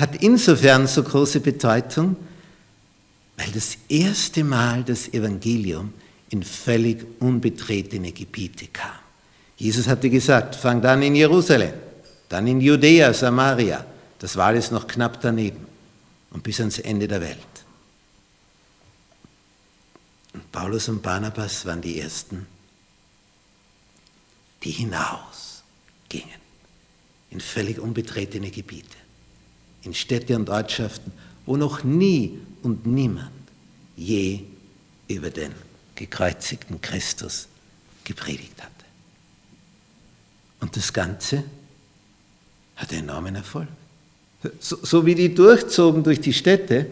hat 0.00 0.22
insofern 0.22 0.86
so 0.86 1.02
große 1.02 1.40
Bedeutung, 1.40 2.16
weil 3.36 3.50
das 3.52 3.76
erste 3.88 4.42
Mal 4.44 4.82
das 4.84 5.08
Evangelium 5.08 5.92
in 6.30 6.42
völlig 6.42 7.06
unbetretene 7.20 8.12
Gebiete 8.12 8.66
kam. 8.68 8.98
Jesus 9.56 9.86
hatte 9.88 10.08
gesagt, 10.08 10.56
fang 10.56 10.80
dann 10.80 11.02
in 11.02 11.14
Jerusalem, 11.14 11.74
dann 12.28 12.46
in 12.46 12.60
Judäa, 12.60 13.12
Samaria. 13.12 13.84
Das 14.18 14.36
war 14.36 14.46
alles 14.46 14.70
noch 14.70 14.86
knapp 14.86 15.20
daneben 15.20 15.66
und 16.30 16.42
bis 16.42 16.60
ans 16.60 16.78
Ende 16.78 17.06
der 17.08 17.20
Welt. 17.20 17.38
Und 20.32 20.50
Paulus 20.52 20.88
und 20.88 21.02
Barnabas 21.02 21.66
waren 21.66 21.82
die 21.82 22.00
Ersten, 22.00 22.46
die 24.62 24.70
hinausgingen 24.70 26.40
in 27.30 27.40
völlig 27.40 27.78
unbetretene 27.78 28.50
Gebiete, 28.50 28.96
in 29.82 29.94
Städte 29.94 30.36
und 30.36 30.50
Ortschaften, 30.50 31.12
wo 31.46 31.56
noch 31.56 31.84
nie 31.84 32.38
und 32.62 32.86
niemand 32.86 33.30
je 33.96 34.40
über 35.08 35.30
den 35.30 35.52
gekreuzigten 35.94 36.80
Christus 36.80 37.48
gepredigt 38.04 38.60
hatte. 38.62 38.70
Und 40.60 40.76
das 40.76 40.92
Ganze 40.92 41.44
hatte 42.76 42.96
enormen 42.96 43.34
Erfolg. 43.34 43.68
So, 44.58 44.78
so 44.82 45.04
wie 45.04 45.14
die 45.14 45.34
durchzogen 45.34 46.02
durch 46.02 46.20
die 46.20 46.32
Städte, 46.32 46.86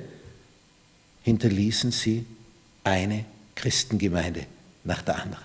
hinterließen 1.22 1.90
sie 1.90 2.26
eine 2.84 3.24
Christengemeinde 3.54 4.46
nach 4.84 5.02
der 5.02 5.22
anderen. 5.22 5.44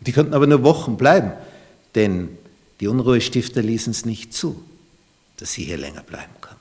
Die 0.00 0.12
konnten 0.12 0.34
aber 0.34 0.46
nur 0.46 0.62
Wochen 0.62 0.96
bleiben, 0.96 1.32
denn 1.94 2.36
die 2.80 2.88
Unruhestifter 2.88 3.62
ließen 3.62 3.90
es 3.90 4.04
nicht 4.04 4.32
zu, 4.34 4.62
dass 5.36 5.52
sie 5.52 5.64
hier 5.64 5.78
länger 5.78 6.02
bleiben 6.02 6.34
konnten. 6.40 6.60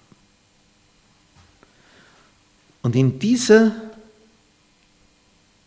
Und 2.82 2.96
in 2.96 3.18
dieser 3.18 3.72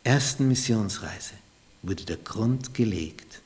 ersten 0.05 0.49
Missionsreise 0.49 1.35
wurde 1.83 2.05
der 2.05 2.19
Grund 2.19 2.75
gelegt 2.75 3.41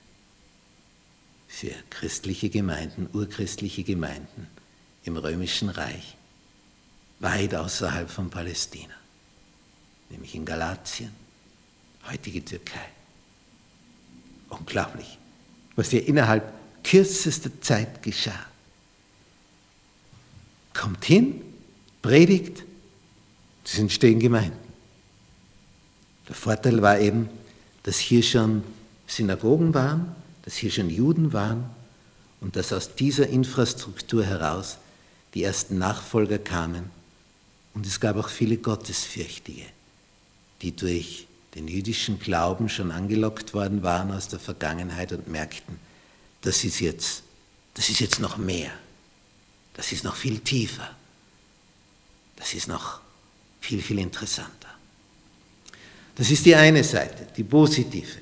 für 1.48 1.72
christliche 1.90 2.51
Gemeinden, 2.51 3.09
urchristliche 3.12 3.83
Gemeinden 3.83 4.46
im 5.05 5.16
römischen 5.16 5.68
Reich, 5.68 6.16
weit 7.20 7.55
außerhalb 7.55 8.11
von 8.11 8.31
Palästina, 8.31 8.94
nämlich 10.11 10.35
in 10.35 10.44
Galatien, 10.44 11.12
heutige 12.11 12.44
Türkei. 12.44 12.88
Unglaublich, 14.51 15.18
was 15.77 15.90
hier 15.90 16.07
innerhalb 16.07 16.53
kürzester 16.85 17.51
Zeit 17.61 18.03
geschah. 18.03 18.46
Kommt 20.82 21.04
hin, 21.04 21.40
predigt, 22.02 22.64
es 23.64 23.78
entstehen 23.78 24.18
Gemeinden. 24.18 24.58
Der 26.28 26.34
Vorteil 26.34 26.82
war 26.82 26.98
eben, 26.98 27.28
dass 27.84 27.98
hier 27.98 28.24
schon 28.24 28.64
Synagogen 29.06 29.74
waren, 29.74 30.12
dass 30.44 30.56
hier 30.56 30.72
schon 30.72 30.90
Juden 30.90 31.32
waren 31.32 31.70
und 32.40 32.56
dass 32.56 32.72
aus 32.72 32.96
dieser 32.96 33.28
Infrastruktur 33.28 34.24
heraus 34.24 34.78
die 35.34 35.44
ersten 35.44 35.78
Nachfolger 35.78 36.40
kamen. 36.40 36.90
Und 37.74 37.86
es 37.86 38.00
gab 38.00 38.16
auch 38.16 38.28
viele 38.28 38.56
Gottesfürchtige, 38.56 39.66
die 40.62 40.74
durch 40.74 41.28
den 41.54 41.68
jüdischen 41.68 42.18
Glauben 42.18 42.68
schon 42.68 42.90
angelockt 42.90 43.54
worden 43.54 43.84
waren 43.84 44.10
aus 44.10 44.26
der 44.26 44.40
Vergangenheit 44.40 45.12
und 45.12 45.28
merkten, 45.28 45.78
das 46.40 46.64
ist 46.64 46.80
jetzt, 46.80 47.22
das 47.74 47.88
ist 47.88 48.00
jetzt 48.00 48.18
noch 48.18 48.36
mehr. 48.36 48.72
Das 49.74 49.92
ist 49.92 50.04
noch 50.04 50.16
viel 50.16 50.40
tiefer. 50.40 50.90
Das 52.37 52.54
ist 52.54 52.68
noch 52.68 53.00
viel, 53.61 53.80
viel 53.80 53.98
interessanter. 53.98 54.68
Das 56.14 56.30
ist 56.30 56.44
die 56.44 56.54
eine 56.54 56.85
Seite, 56.85 57.26
die 57.37 57.44
positive. 57.44 58.18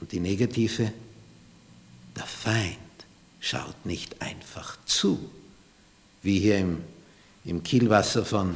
Und 0.00 0.12
die 0.12 0.20
negative, 0.20 0.92
der 2.16 2.24
Feind 2.24 2.76
schaut 3.40 3.84
nicht 3.84 4.20
einfach 4.22 4.78
zu, 4.86 5.30
wie 6.22 6.40
hier 6.40 6.58
im, 6.58 6.82
im 7.44 7.62
Kielwasser 7.62 8.24
von, 8.24 8.54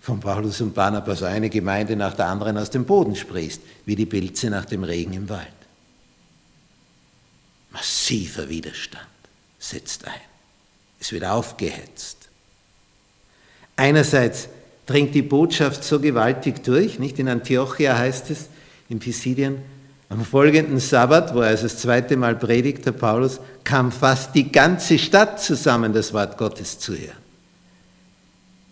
von 0.00 0.20
Paulus 0.20 0.60
und 0.60 0.74
Barnabas 0.74 1.22
eine 1.22 1.48
Gemeinde 1.48 1.96
nach 1.96 2.14
der 2.14 2.26
anderen 2.26 2.58
aus 2.58 2.70
dem 2.70 2.84
Boden 2.84 3.16
sprießt, 3.16 3.60
wie 3.86 3.96
die 3.96 4.06
Pilze 4.06 4.50
nach 4.50 4.64
dem 4.64 4.84
Regen 4.84 5.14
im 5.14 5.28
Wald. 5.28 5.48
Massiver 7.70 8.48
Widerstand 8.48 9.06
setzt 9.58 10.04
ein. 10.04 10.31
Es 11.02 11.10
wird 11.10 11.24
aufgehetzt. 11.24 12.28
Einerseits 13.74 14.48
dringt 14.86 15.16
die 15.16 15.22
Botschaft 15.22 15.82
so 15.82 15.98
gewaltig 15.98 16.62
durch, 16.62 17.00
nicht 17.00 17.18
in 17.18 17.26
Antiochia 17.26 17.98
heißt 17.98 18.30
es, 18.30 18.48
in 18.88 19.00
Pisidien, 19.00 19.58
am 20.08 20.24
folgenden 20.24 20.78
Sabbat, 20.78 21.34
wo 21.34 21.40
er 21.40 21.48
also 21.48 21.64
das 21.64 21.78
zweite 21.78 22.16
Mal 22.16 22.36
predigt, 22.36 22.86
der 22.86 22.92
Paulus, 22.92 23.40
kam 23.64 23.90
fast 23.90 24.36
die 24.36 24.52
ganze 24.52 24.96
Stadt 24.96 25.42
zusammen, 25.42 25.92
das 25.92 26.12
Wort 26.12 26.38
Gottes 26.38 26.78
zu 26.78 26.92
hören. 26.92 27.16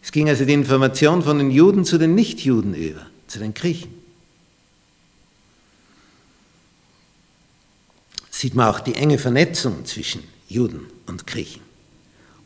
Es 0.00 0.12
ging 0.12 0.28
also 0.28 0.44
die 0.44 0.52
Information 0.52 1.24
von 1.24 1.38
den 1.38 1.50
Juden 1.50 1.84
zu 1.84 1.98
den 1.98 2.14
Nichtjuden 2.14 2.74
über, 2.74 3.06
zu 3.26 3.40
den 3.40 3.54
Griechen. 3.54 4.00
sieht 8.30 8.54
man 8.54 8.68
auch 8.68 8.80
die 8.80 8.94
enge 8.94 9.18
Vernetzung 9.18 9.84
zwischen 9.84 10.22
Juden 10.48 10.86
und 11.06 11.26
Griechen. 11.26 11.69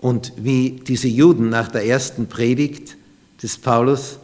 Und 0.04 0.34
wie 0.36 0.82
diese 0.86 1.08
Juden 1.08 1.48
nach 1.48 1.70
der 1.70 1.86
ersten 1.86 2.28
Predigt 2.28 2.98
des 3.42 3.56
Paulus 3.56 4.18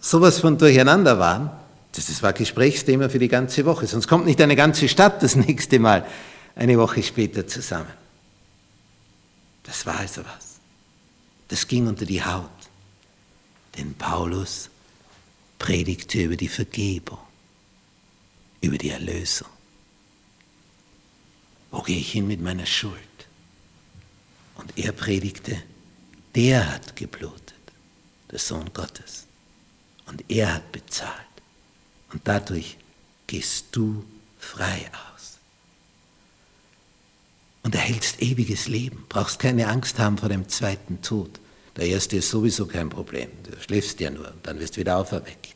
sowas 0.00 0.40
von 0.40 0.58
durcheinander 0.58 1.20
waren, 1.20 1.52
das 1.92 2.20
war 2.24 2.32
Gesprächsthema 2.32 3.08
für 3.08 3.20
die 3.20 3.28
ganze 3.28 3.64
Woche. 3.66 3.86
Sonst 3.86 4.08
kommt 4.08 4.26
nicht 4.26 4.40
eine 4.40 4.56
ganze 4.56 4.88
Stadt 4.88 5.22
das 5.22 5.36
nächste 5.36 5.78
Mal 5.78 6.04
eine 6.56 6.76
Woche 6.76 7.04
später 7.04 7.46
zusammen. 7.46 7.92
Das 9.62 9.86
war 9.86 10.00
also 10.00 10.22
was. 10.22 10.56
Das 11.46 11.68
ging 11.68 11.86
unter 11.86 12.04
die 12.04 12.24
Haut. 12.24 12.50
Denn 13.78 13.94
Paulus 13.94 14.70
predigte 15.60 16.20
über 16.20 16.36
die 16.36 16.48
Vergebung, 16.48 17.20
über 18.60 18.76
die 18.76 18.90
Erlösung. 18.90 19.46
Wo 21.70 21.80
gehe 21.80 21.98
ich 21.98 22.10
hin 22.10 22.26
mit 22.26 22.40
meiner 22.40 22.66
Schuld? 22.66 23.07
Und 24.58 24.76
er 24.76 24.92
predigte, 24.92 25.62
der 26.34 26.74
hat 26.74 26.94
geblutet, 26.94 27.54
der 28.30 28.38
Sohn 28.38 28.70
Gottes. 28.74 29.26
Und 30.06 30.24
er 30.28 30.54
hat 30.54 30.72
bezahlt. 30.72 31.14
Und 32.12 32.22
dadurch 32.24 32.76
gehst 33.26 33.66
du 33.72 34.04
frei 34.38 34.90
aus. 35.14 35.38
Und 37.62 37.74
erhältst 37.74 38.20
ewiges 38.20 38.68
Leben. 38.68 39.04
Brauchst 39.08 39.38
keine 39.38 39.68
Angst 39.68 39.98
haben 39.98 40.18
vor 40.18 40.28
dem 40.28 40.48
zweiten 40.48 41.02
Tod. 41.02 41.40
Der 41.76 41.86
erste 41.86 42.16
ist 42.16 42.30
sowieso 42.30 42.66
kein 42.66 42.88
Problem. 42.88 43.30
Du 43.44 43.60
schläfst 43.60 44.00
ja 44.00 44.10
nur 44.10 44.28
und 44.28 44.46
dann 44.46 44.58
wirst 44.58 44.76
du 44.76 44.80
wieder 44.80 44.96
auferweckt. 44.96 45.54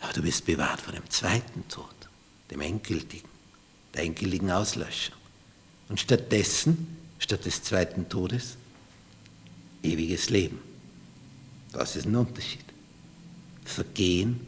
Aber 0.00 0.12
du 0.12 0.22
bist 0.22 0.44
bewahrt 0.44 0.80
vor 0.80 0.92
dem 0.92 1.08
zweiten 1.08 1.66
Tod, 1.68 1.94
dem 2.50 2.60
endgültigen, 2.60 3.28
der 3.94 4.04
endgültigen 4.04 4.50
Auslöschung. 4.50 5.16
Und 5.88 5.98
stattdessen, 5.98 6.98
statt 7.24 7.46
des 7.46 7.62
zweiten 7.62 8.08
Todes, 8.10 8.56
ewiges 9.82 10.28
Leben. 10.28 10.60
Das 11.72 11.96
ist 11.96 12.06
ein 12.06 12.14
Unterschied. 12.14 12.64
Vergehen 13.64 14.46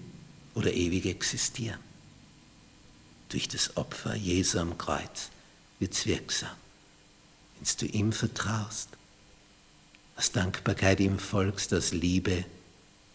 oder 0.55 0.73
ewig 0.73 1.07
existieren. 1.07 1.81
Durch 3.31 3.49
das 3.49 3.77
Opfer 3.79 4.15
Jesu 4.15 4.59
am 4.59 4.77
Kreuz 4.77 5.31
wird 5.79 5.95
es 5.95 6.07
wirksam. 6.07 6.55
Wenn 7.59 7.67
du 7.79 7.97
ihm 7.97 8.13
vertraust, 8.13 8.91
aus 10.17 10.33
Dankbarkeit 10.33 11.01
ihm 11.01 11.19
folgst, 11.19 11.73
aus 11.73 11.93
Liebe 11.93 12.45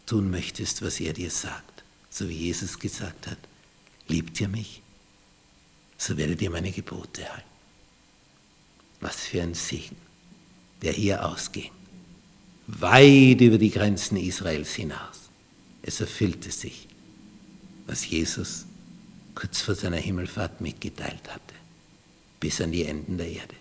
tun 0.07 0.31
möchtest, 0.31 0.81
was 0.81 0.99
er 0.99 1.13
dir 1.13 1.29
sagt, 1.29 1.83
so 2.09 2.27
wie 2.27 2.37
Jesus 2.47 2.79
gesagt 2.79 3.27
hat, 3.27 3.37
liebt 4.07 4.41
ihr 4.41 4.49
mich, 4.49 4.81
so 5.97 6.17
werdet 6.17 6.41
ihr 6.41 6.49
meine 6.49 6.71
Gebote 6.71 7.29
halten. 7.31 7.50
Was 9.01 9.25
für 9.25 9.41
ein 9.41 9.53
Segen, 9.53 9.97
der 10.81 10.93
hier 10.93 11.25
ausging, 11.25 11.71
weit 12.67 13.41
über 13.41 13.57
die 13.57 13.71
Grenzen 13.71 14.17
Israels 14.17 14.73
hinaus. 14.75 15.29
Es 15.81 15.99
erfüllte 15.99 16.51
sich, 16.51 16.87
was 17.87 18.07
Jesus 18.07 18.65
kurz 19.35 19.61
vor 19.61 19.75
seiner 19.75 19.97
Himmelfahrt 19.97 20.61
mitgeteilt 20.61 21.27
hatte, 21.27 21.55
bis 22.39 22.61
an 22.61 22.71
die 22.71 22.85
Enden 22.85 23.17
der 23.17 23.27
Erde. 23.27 23.55